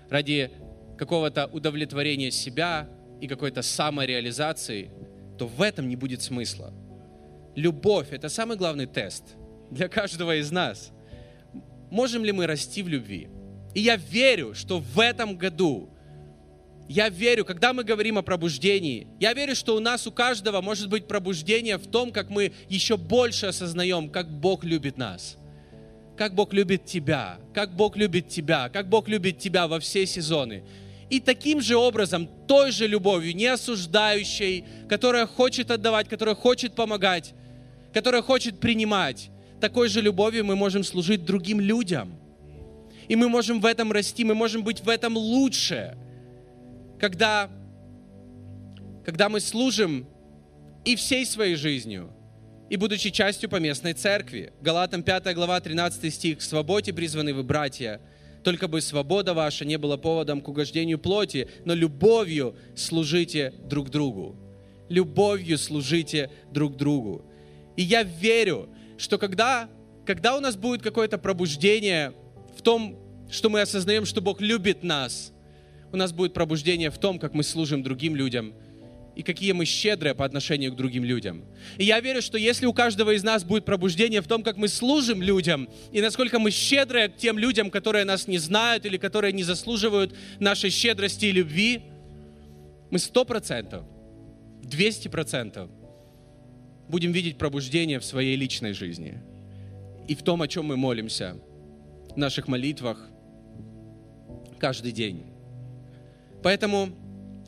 ради 0.08 0.50
какого-то 0.96 1.46
удовлетворения 1.46 2.30
себя 2.30 2.88
и 3.20 3.26
какой-то 3.26 3.62
самореализации, 3.62 4.90
то 5.38 5.46
в 5.46 5.60
этом 5.62 5.88
не 5.88 5.96
будет 5.96 6.22
смысла. 6.22 6.72
Любовь– 7.56 8.08
это 8.10 8.28
самый 8.28 8.56
главный 8.56 8.86
тест 8.86 9.36
для 9.70 9.88
каждого 9.88 10.36
из 10.36 10.50
нас. 10.50 10.92
Можем 11.90 12.24
ли 12.24 12.32
мы 12.32 12.46
расти 12.46 12.82
в 12.82 12.88
любви? 12.88 13.28
И 13.74 13.80
я 13.80 13.96
верю, 13.96 14.54
что 14.54 14.78
в 14.78 15.00
этом 15.00 15.36
году 15.36 15.90
я 16.92 17.08
верю, 17.08 17.46
когда 17.46 17.72
мы 17.72 17.84
говорим 17.84 18.18
о 18.18 18.22
пробуждении, 18.22 19.06
я 19.18 19.32
верю, 19.32 19.56
что 19.56 19.74
у 19.74 19.80
нас, 19.80 20.06
у 20.06 20.12
каждого 20.12 20.60
может 20.60 20.90
быть 20.90 21.08
пробуждение 21.08 21.78
в 21.78 21.86
том, 21.86 22.12
как 22.12 22.28
мы 22.28 22.52
еще 22.68 22.98
больше 22.98 23.46
осознаем, 23.46 24.10
как 24.10 24.30
Бог 24.30 24.62
любит 24.62 24.98
нас. 24.98 25.38
Как 26.18 26.34
Бог 26.34 26.52
любит 26.52 26.84
тебя, 26.84 27.38
как 27.54 27.74
Бог 27.74 27.96
любит 27.96 28.28
тебя, 28.28 28.68
как 28.68 28.90
Бог 28.90 29.08
любит 29.08 29.38
тебя 29.38 29.68
во 29.68 29.80
все 29.80 30.04
сезоны. 30.04 30.64
И 31.08 31.18
таким 31.18 31.62
же 31.62 31.76
образом, 31.76 32.28
той 32.46 32.70
же 32.70 32.86
любовью, 32.86 33.34
не 33.34 33.46
осуждающей, 33.46 34.64
которая 34.86 35.26
хочет 35.26 35.70
отдавать, 35.70 36.10
которая 36.10 36.34
хочет 36.34 36.74
помогать, 36.74 37.32
которая 37.94 38.20
хочет 38.20 38.60
принимать, 38.60 39.30
такой 39.62 39.88
же 39.88 40.02
любовью 40.02 40.44
мы 40.44 40.56
можем 40.56 40.84
служить 40.84 41.24
другим 41.24 41.58
людям. 41.58 42.18
И 43.08 43.16
мы 43.16 43.30
можем 43.30 43.62
в 43.62 43.64
этом 43.64 43.92
расти, 43.92 44.24
мы 44.24 44.34
можем 44.34 44.62
быть 44.62 44.80
в 44.80 44.90
этом 44.90 45.16
лучше– 45.16 45.96
когда, 47.02 47.50
когда 49.04 49.28
мы 49.28 49.40
служим 49.40 50.06
и 50.84 50.94
всей 50.94 51.26
своей 51.26 51.56
жизнью, 51.56 52.12
и 52.70 52.76
будучи 52.76 53.10
частью 53.10 53.50
поместной 53.50 53.92
церкви. 53.92 54.52
Галатам 54.60 55.02
5 55.02 55.34
глава 55.34 55.60
13 55.60 56.14
стих. 56.14 56.38
«К 56.38 56.42
свободе 56.42 56.92
призваны 56.92 57.34
вы, 57.34 57.42
братья, 57.42 58.00
только 58.44 58.68
бы 58.68 58.80
свобода 58.80 59.34
ваша 59.34 59.64
не 59.64 59.78
была 59.78 59.96
поводом 59.96 60.40
к 60.40 60.48
угождению 60.48 61.00
плоти, 61.00 61.48
но 61.64 61.74
любовью 61.74 62.54
служите 62.76 63.52
друг 63.68 63.90
другу». 63.90 64.36
Любовью 64.88 65.58
служите 65.58 66.30
друг 66.52 66.76
другу. 66.76 67.24
И 67.76 67.82
я 67.82 68.04
верю, 68.04 68.68
что 68.96 69.18
когда, 69.18 69.68
когда 70.06 70.36
у 70.36 70.40
нас 70.40 70.54
будет 70.54 70.82
какое-то 70.82 71.18
пробуждение 71.18 72.12
в 72.56 72.62
том, 72.62 72.96
что 73.28 73.50
мы 73.50 73.60
осознаем, 73.60 74.04
что 74.04 74.20
Бог 74.20 74.40
любит 74.40 74.84
нас, 74.84 75.32
у 75.92 75.96
нас 75.96 76.12
будет 76.12 76.32
пробуждение 76.32 76.90
в 76.90 76.98
том, 76.98 77.18
как 77.18 77.34
мы 77.34 77.42
служим 77.42 77.82
другим 77.82 78.16
людям 78.16 78.54
и 79.14 79.22
какие 79.22 79.52
мы 79.52 79.66
щедрые 79.66 80.14
по 80.14 80.24
отношению 80.24 80.72
к 80.72 80.76
другим 80.76 81.04
людям. 81.04 81.44
И 81.76 81.84
я 81.84 82.00
верю, 82.00 82.22
что 82.22 82.38
если 82.38 82.64
у 82.64 82.72
каждого 82.72 83.14
из 83.14 83.22
нас 83.22 83.44
будет 83.44 83.66
пробуждение 83.66 84.22
в 84.22 84.26
том, 84.26 84.42
как 84.42 84.56
мы 84.56 84.68
служим 84.68 85.22
людям, 85.22 85.68
и 85.92 86.00
насколько 86.00 86.38
мы 86.38 86.50
щедрые 86.50 87.08
к 87.08 87.16
тем 87.16 87.38
людям, 87.38 87.70
которые 87.70 88.06
нас 88.06 88.26
не 88.26 88.38
знают 88.38 88.86
или 88.86 88.96
которые 88.96 89.32
не 89.32 89.42
заслуживают 89.42 90.16
нашей 90.40 90.70
щедрости 90.70 91.26
и 91.26 91.32
любви, 91.32 91.82
мы 92.90 92.98
сто 92.98 93.24
процентов, 93.24 93.84
двести 94.62 95.08
процентов 95.08 95.70
будем 96.88 97.12
видеть 97.12 97.36
пробуждение 97.36 98.00
в 98.00 98.04
своей 98.04 98.36
личной 98.36 98.72
жизни 98.72 99.22
и 100.08 100.14
в 100.14 100.22
том, 100.22 100.42
о 100.42 100.48
чем 100.48 100.66
мы 100.66 100.76
молимся 100.76 101.36
в 102.14 102.16
наших 102.16 102.48
молитвах 102.48 103.08
каждый 104.58 104.92
день. 104.92 105.31
Поэтому 106.42 106.90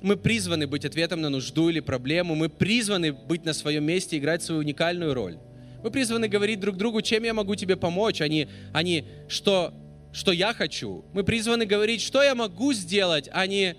мы 0.02 0.16
призваны 0.16 0.66
быть 0.66 0.84
ответом 0.84 1.20
на 1.20 1.30
нужду 1.30 1.68
или 1.68 1.80
проблему, 1.80 2.34
мы 2.34 2.48
призваны 2.48 3.12
быть 3.12 3.44
на 3.44 3.54
своем 3.54 3.84
месте, 3.84 4.18
играть 4.18 4.42
свою 4.42 4.60
уникальную 4.60 5.14
роль. 5.14 5.38
Мы 5.82 5.90
призваны 5.90 6.28
говорить 6.28 6.60
друг 6.60 6.76
другу, 6.76 7.02
чем 7.02 7.24
я 7.24 7.34
могу 7.34 7.54
тебе 7.56 7.76
помочь, 7.76 8.20
а 8.20 8.28
не, 8.28 8.48
а 8.72 8.82
не 8.82 9.04
что, 9.28 9.74
что 10.12 10.32
я 10.32 10.54
хочу. 10.54 11.04
Мы 11.12 11.24
призваны 11.24 11.66
говорить, 11.66 12.00
что 12.00 12.22
я 12.22 12.34
могу 12.34 12.72
сделать, 12.72 13.28
а 13.32 13.46
не 13.46 13.76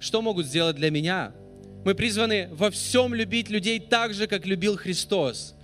что 0.00 0.22
могут 0.22 0.46
сделать 0.46 0.76
для 0.76 0.90
меня. 0.90 1.32
Мы 1.84 1.94
призваны 1.94 2.48
во 2.52 2.70
всем 2.70 3.14
любить 3.14 3.50
людей 3.50 3.80
так 3.80 4.14
же, 4.14 4.26
как 4.26 4.46
любил 4.46 4.76
Христос. 4.76 5.54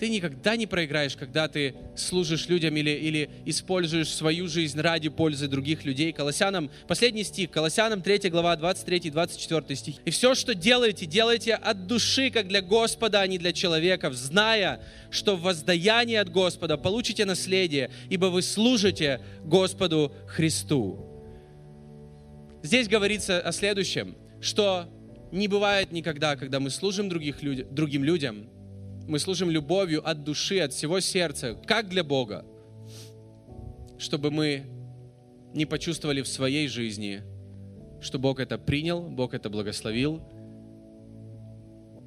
Ты 0.00 0.08
никогда 0.08 0.56
не 0.56 0.66
проиграешь, 0.66 1.14
когда 1.14 1.46
ты 1.46 1.74
служишь 1.94 2.48
людям 2.48 2.74
или, 2.74 2.88
или 2.88 3.28
используешь 3.44 4.08
свою 4.08 4.48
жизнь 4.48 4.80
ради 4.80 5.10
пользы 5.10 5.46
других 5.46 5.84
людей. 5.84 6.10
Колоссянам, 6.12 6.70
последний 6.88 7.22
стих, 7.22 7.50
Колоссянам 7.50 8.00
3 8.00 8.30
глава, 8.30 8.56
23-24 8.56 9.74
стих. 9.74 9.96
«И 10.06 10.10
все, 10.10 10.34
что 10.34 10.54
делаете, 10.54 11.04
делайте 11.04 11.52
от 11.52 11.86
души, 11.86 12.30
как 12.30 12.48
для 12.48 12.62
Господа, 12.62 13.20
а 13.20 13.26
не 13.26 13.36
для 13.36 13.52
человеков, 13.52 14.14
зная, 14.14 14.80
что 15.10 15.36
в 15.36 15.42
воздаянии 15.42 16.16
от 16.16 16.30
Господа 16.30 16.78
получите 16.78 17.26
наследие, 17.26 17.90
ибо 18.08 18.26
вы 18.26 18.40
служите 18.40 19.20
Господу 19.44 20.14
Христу». 20.26 21.04
Здесь 22.62 22.88
говорится 22.88 23.38
о 23.38 23.52
следующем, 23.52 24.16
что 24.40 24.88
не 25.30 25.46
бывает 25.46 25.92
никогда, 25.92 26.36
когда 26.36 26.58
мы 26.58 26.70
служим 26.70 27.10
других 27.10 27.42
люд... 27.42 27.70
другим 27.74 28.02
людям, 28.02 28.48
мы 29.10 29.18
служим 29.18 29.50
любовью 29.50 30.08
от 30.08 30.22
души, 30.22 30.60
от 30.60 30.72
всего 30.72 31.00
сердца, 31.00 31.56
как 31.66 31.88
для 31.88 32.04
Бога, 32.04 32.46
чтобы 33.98 34.30
мы 34.30 34.62
не 35.52 35.66
почувствовали 35.66 36.22
в 36.22 36.28
своей 36.28 36.68
жизни, 36.68 37.22
что 38.00 38.20
Бог 38.20 38.38
это 38.38 38.56
принял, 38.56 39.02
Бог 39.02 39.34
это 39.34 39.50
благословил. 39.50 40.22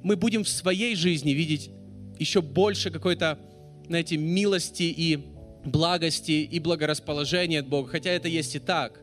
Мы 0.02 0.16
будем 0.16 0.44
в 0.44 0.48
своей 0.48 0.96
жизни 0.96 1.32
видеть 1.32 1.70
еще 2.18 2.40
больше 2.40 2.90
какой-то, 2.90 3.38
знаете, 3.86 4.16
милости 4.16 4.84
и 4.84 5.26
благости 5.62 6.32
и 6.32 6.58
благорасположения 6.58 7.60
от 7.60 7.68
Бога, 7.68 7.90
хотя 7.90 8.12
это 8.12 8.28
есть 8.28 8.56
и 8.56 8.58
так. 8.58 8.98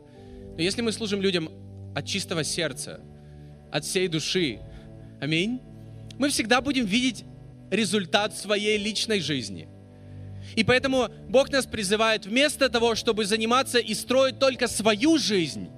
Но 0.57 0.61
если 0.63 0.81
мы 0.81 0.91
служим 0.91 1.21
людям 1.21 1.49
от 1.95 2.07
чистого 2.07 2.43
сердца, 2.43 2.99
от 3.71 3.85
всей 3.85 4.07
души, 4.07 4.59
аминь, 5.19 5.61
мы 6.17 6.29
всегда 6.29 6.61
будем 6.61 6.85
видеть 6.85 7.25
результат 7.71 8.37
своей 8.37 8.77
личной 8.77 9.21
жизни. 9.21 9.67
И 10.55 10.63
поэтому 10.63 11.07
Бог 11.29 11.49
нас 11.49 11.65
призывает 11.65 12.25
вместо 12.25 12.69
того, 12.69 12.95
чтобы 12.95 13.25
заниматься 13.25 13.79
и 13.79 13.93
строить 13.93 14.37
только 14.37 14.67
свою 14.67 15.17
жизнь, 15.17 15.69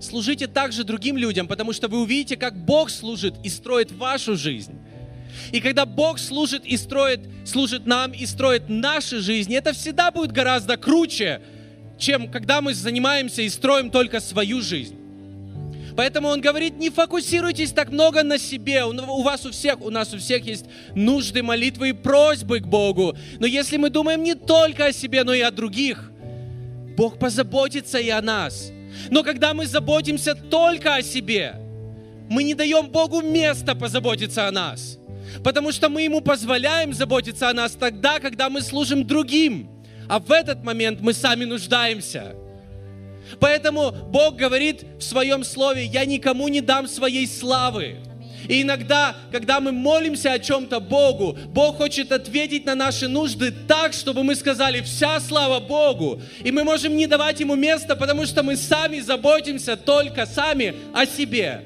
служите 0.00 0.46
также 0.46 0.84
другим 0.84 1.16
людям, 1.16 1.46
потому 1.46 1.72
что 1.72 1.88
вы 1.88 2.00
увидите, 2.00 2.36
как 2.36 2.64
Бог 2.64 2.90
служит 2.90 3.34
и 3.44 3.50
строит 3.50 3.92
вашу 3.92 4.36
жизнь. 4.36 4.78
И 5.52 5.60
когда 5.60 5.84
Бог 5.86 6.18
служит 6.18 6.64
и 6.64 6.76
строит, 6.76 7.20
служит 7.44 7.86
нам 7.86 8.12
и 8.12 8.24
строит 8.26 8.68
наши 8.68 9.20
жизни, 9.20 9.56
это 9.56 9.72
всегда 9.72 10.10
будет 10.10 10.32
гораздо 10.32 10.76
круче, 10.76 11.42
чем 11.98 12.30
когда 12.30 12.62
мы 12.62 12.74
занимаемся 12.74 13.42
и 13.42 13.48
строим 13.48 13.90
только 13.90 14.20
свою 14.20 14.62
жизнь. 14.62 14.99
Поэтому 16.00 16.28
он 16.28 16.40
говорит, 16.40 16.78
не 16.78 16.88
фокусируйтесь 16.88 17.72
так 17.72 17.90
много 17.90 18.22
на 18.22 18.38
себе. 18.38 18.86
У 18.86 19.20
вас 19.20 19.44
у 19.44 19.50
всех, 19.50 19.82
у 19.82 19.90
нас 19.90 20.14
у 20.14 20.16
всех 20.16 20.46
есть 20.46 20.64
нужды, 20.94 21.42
молитвы 21.42 21.90
и 21.90 21.92
просьбы 21.92 22.60
к 22.60 22.66
Богу. 22.66 23.14
Но 23.38 23.46
если 23.46 23.76
мы 23.76 23.90
думаем 23.90 24.22
не 24.22 24.34
только 24.34 24.86
о 24.86 24.92
себе, 24.94 25.24
но 25.24 25.34
и 25.34 25.42
о 25.42 25.50
других, 25.50 26.10
Бог 26.96 27.18
позаботится 27.18 27.98
и 27.98 28.08
о 28.08 28.22
нас. 28.22 28.72
Но 29.10 29.22
когда 29.22 29.52
мы 29.52 29.66
заботимся 29.66 30.34
только 30.34 30.94
о 30.94 31.02
себе, 31.02 31.56
мы 32.30 32.44
не 32.44 32.54
даем 32.54 32.88
Богу 32.88 33.20
места 33.20 33.74
позаботиться 33.74 34.48
о 34.48 34.50
нас. 34.50 34.98
Потому 35.44 35.70
что 35.70 35.90
мы 35.90 36.00
Ему 36.00 36.22
позволяем 36.22 36.94
заботиться 36.94 37.50
о 37.50 37.52
нас 37.52 37.72
тогда, 37.72 38.20
когда 38.20 38.48
мы 38.48 38.62
служим 38.62 39.06
другим. 39.06 39.68
А 40.08 40.18
в 40.18 40.32
этот 40.32 40.64
момент 40.64 41.02
мы 41.02 41.12
сами 41.12 41.44
нуждаемся. 41.44 42.36
Поэтому 43.38 43.92
Бог 43.92 44.36
говорит 44.36 44.84
в 44.98 45.02
своем 45.02 45.44
слове, 45.44 45.84
я 45.84 46.04
никому 46.04 46.48
не 46.48 46.60
дам 46.60 46.88
своей 46.88 47.26
славы. 47.26 47.98
И 48.48 48.62
иногда, 48.62 49.14
когда 49.30 49.60
мы 49.60 49.70
молимся 49.70 50.32
о 50.32 50.38
чем-то 50.38 50.80
Богу, 50.80 51.38
Бог 51.48 51.76
хочет 51.76 52.10
ответить 52.10 52.64
на 52.64 52.74
наши 52.74 53.06
нужды 53.06 53.52
так, 53.68 53.92
чтобы 53.92 54.24
мы 54.24 54.34
сказали 54.34 54.80
«вся 54.80 55.20
слава 55.20 55.60
Богу». 55.60 56.20
И 56.42 56.50
мы 56.50 56.64
можем 56.64 56.96
не 56.96 57.06
давать 57.06 57.40
Ему 57.40 57.54
места, 57.54 57.96
потому 57.96 58.26
что 58.26 58.42
мы 58.42 58.56
сами 58.56 59.00
заботимся 59.00 59.76
только 59.76 60.26
сами 60.26 60.74
о 60.92 61.06
себе. 61.06 61.62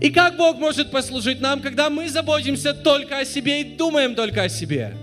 И 0.00 0.10
как 0.10 0.36
Бог 0.36 0.56
может 0.58 0.90
послужить 0.90 1.40
нам, 1.40 1.60
когда 1.60 1.90
мы 1.90 2.08
заботимся 2.08 2.72
только 2.72 3.18
о 3.18 3.24
себе 3.24 3.60
и 3.60 3.64
думаем 3.76 4.14
только 4.14 4.44
о 4.44 4.48
себе? 4.48 4.94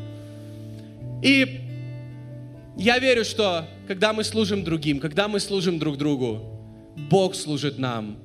И 1.22 1.62
я 2.76 2.98
верю, 3.00 3.24
что 3.24 3.68
когда 3.88 4.12
мы 4.12 4.24
служим 4.24 4.64
другим, 4.64 5.00
когда 5.00 5.28
мы 5.28 5.40
служим 5.40 5.80
друг 5.80 5.98
другу, 5.98 6.42
Бог 7.10 7.36
служит 7.36 7.80
нам 7.80 8.18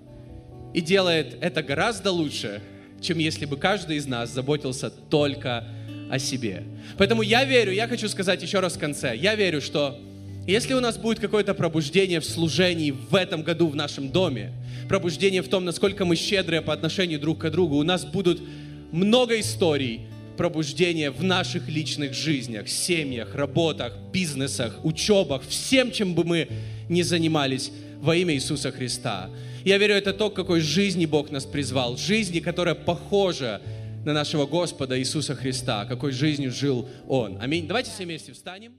и 0.74 0.80
делает 0.80 1.36
это 1.40 1.62
гораздо 1.62 2.10
лучше, 2.10 2.60
чем 3.00 3.18
если 3.18 3.46
бы 3.46 3.56
каждый 3.56 3.96
из 3.96 4.06
нас 4.06 4.30
заботился 4.30 4.90
только 4.90 5.68
о 6.10 6.18
себе. 6.18 6.64
Поэтому 6.98 7.22
я 7.22 7.44
верю, 7.44 7.72
я 7.72 7.86
хочу 7.86 8.08
сказать 8.08 8.42
еще 8.42 8.60
раз 8.60 8.74
в 8.74 8.78
конце, 8.78 9.16
я 9.16 9.34
верю, 9.34 9.60
что 9.60 9.98
если 10.46 10.74
у 10.74 10.80
нас 10.80 10.98
будет 10.98 11.20
какое-то 11.20 11.54
пробуждение 11.54 12.18
в 12.18 12.24
служении 12.24 12.90
в 12.90 13.14
этом 13.14 13.42
году 13.42 13.68
в 13.68 13.76
нашем 13.76 14.10
доме, 14.10 14.52
пробуждение 14.88 15.42
в 15.42 15.48
том, 15.48 15.64
насколько 15.64 16.04
мы 16.04 16.16
щедрые 16.16 16.62
по 16.62 16.72
отношению 16.72 17.20
друг 17.20 17.38
к 17.38 17.50
другу, 17.50 17.76
у 17.76 17.84
нас 17.84 18.04
будут 18.04 18.42
много 18.90 19.38
историй, 19.38 20.00
пробуждение 20.36 21.10
в 21.10 21.22
наших 21.22 21.68
личных 21.68 22.14
жизнях, 22.14 22.68
семьях, 22.68 23.34
работах, 23.34 23.94
бизнесах, 24.12 24.84
учебах, 24.84 25.42
всем, 25.48 25.90
чем 25.92 26.14
бы 26.14 26.24
мы 26.24 26.48
ни 26.88 27.02
занимались 27.02 27.70
во 28.00 28.16
имя 28.16 28.34
Иисуса 28.34 28.72
Христа. 28.72 29.30
Я 29.64 29.78
верю, 29.78 29.94
это 29.94 30.12
то, 30.12 30.30
к 30.30 30.34
какой 30.34 30.60
жизни 30.60 31.06
Бог 31.06 31.30
нас 31.30 31.44
призвал. 31.44 31.96
Жизни, 31.96 32.40
которая 32.40 32.74
похожа 32.74 33.62
на 34.04 34.12
нашего 34.12 34.46
Господа 34.46 34.98
Иисуса 34.98 35.34
Христа, 35.34 35.84
какой 35.84 36.12
жизнью 36.12 36.50
жил 36.50 36.88
Он. 37.06 37.38
Аминь. 37.40 37.66
Давайте 37.68 37.90
все 37.90 38.04
вместе 38.04 38.32
встанем. 38.32 38.74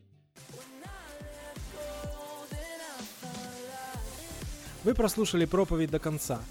Вы 4.84 4.94
прослушали 4.94 5.46
проповедь 5.46 5.92
до 5.92 6.00
конца, 6.00 6.42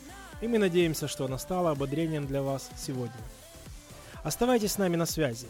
и 0.41 0.47
мы 0.47 0.57
надеемся, 0.57 1.07
что 1.07 1.27
она 1.27 1.37
стала 1.37 1.73
ободрением 1.73 2.27
для 2.27 2.41
вас 2.41 2.71
сегодня. 2.79 3.13
Оставайтесь 4.23 4.73
с 4.73 4.79
нами 4.79 4.97
на 4.97 5.07
связи. 5.07 5.47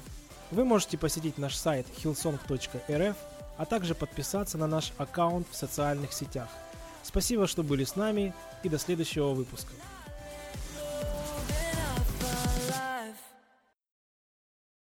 Вы 0.51 0.65
можете 0.65 0.97
посетить 0.97 1.39
наш 1.39 1.57
сайт 1.57 1.87
hillsong.rf, 2.03 3.17
а 3.59 3.67
также 3.67 3.95
подписаться 3.95 4.57
на 4.57 4.67
наш 4.67 4.93
аккаунт 4.99 5.47
в 5.51 5.57
социальных 5.57 6.13
сетях. 6.13 6.49
Спасибо, 7.03 7.47
что 7.47 7.63
были 7.63 7.85
с 7.85 7.97
нами 7.97 8.33
и 8.63 8.69
до 8.69 8.79
следующего 8.79 9.33
выпуска. 9.33 9.73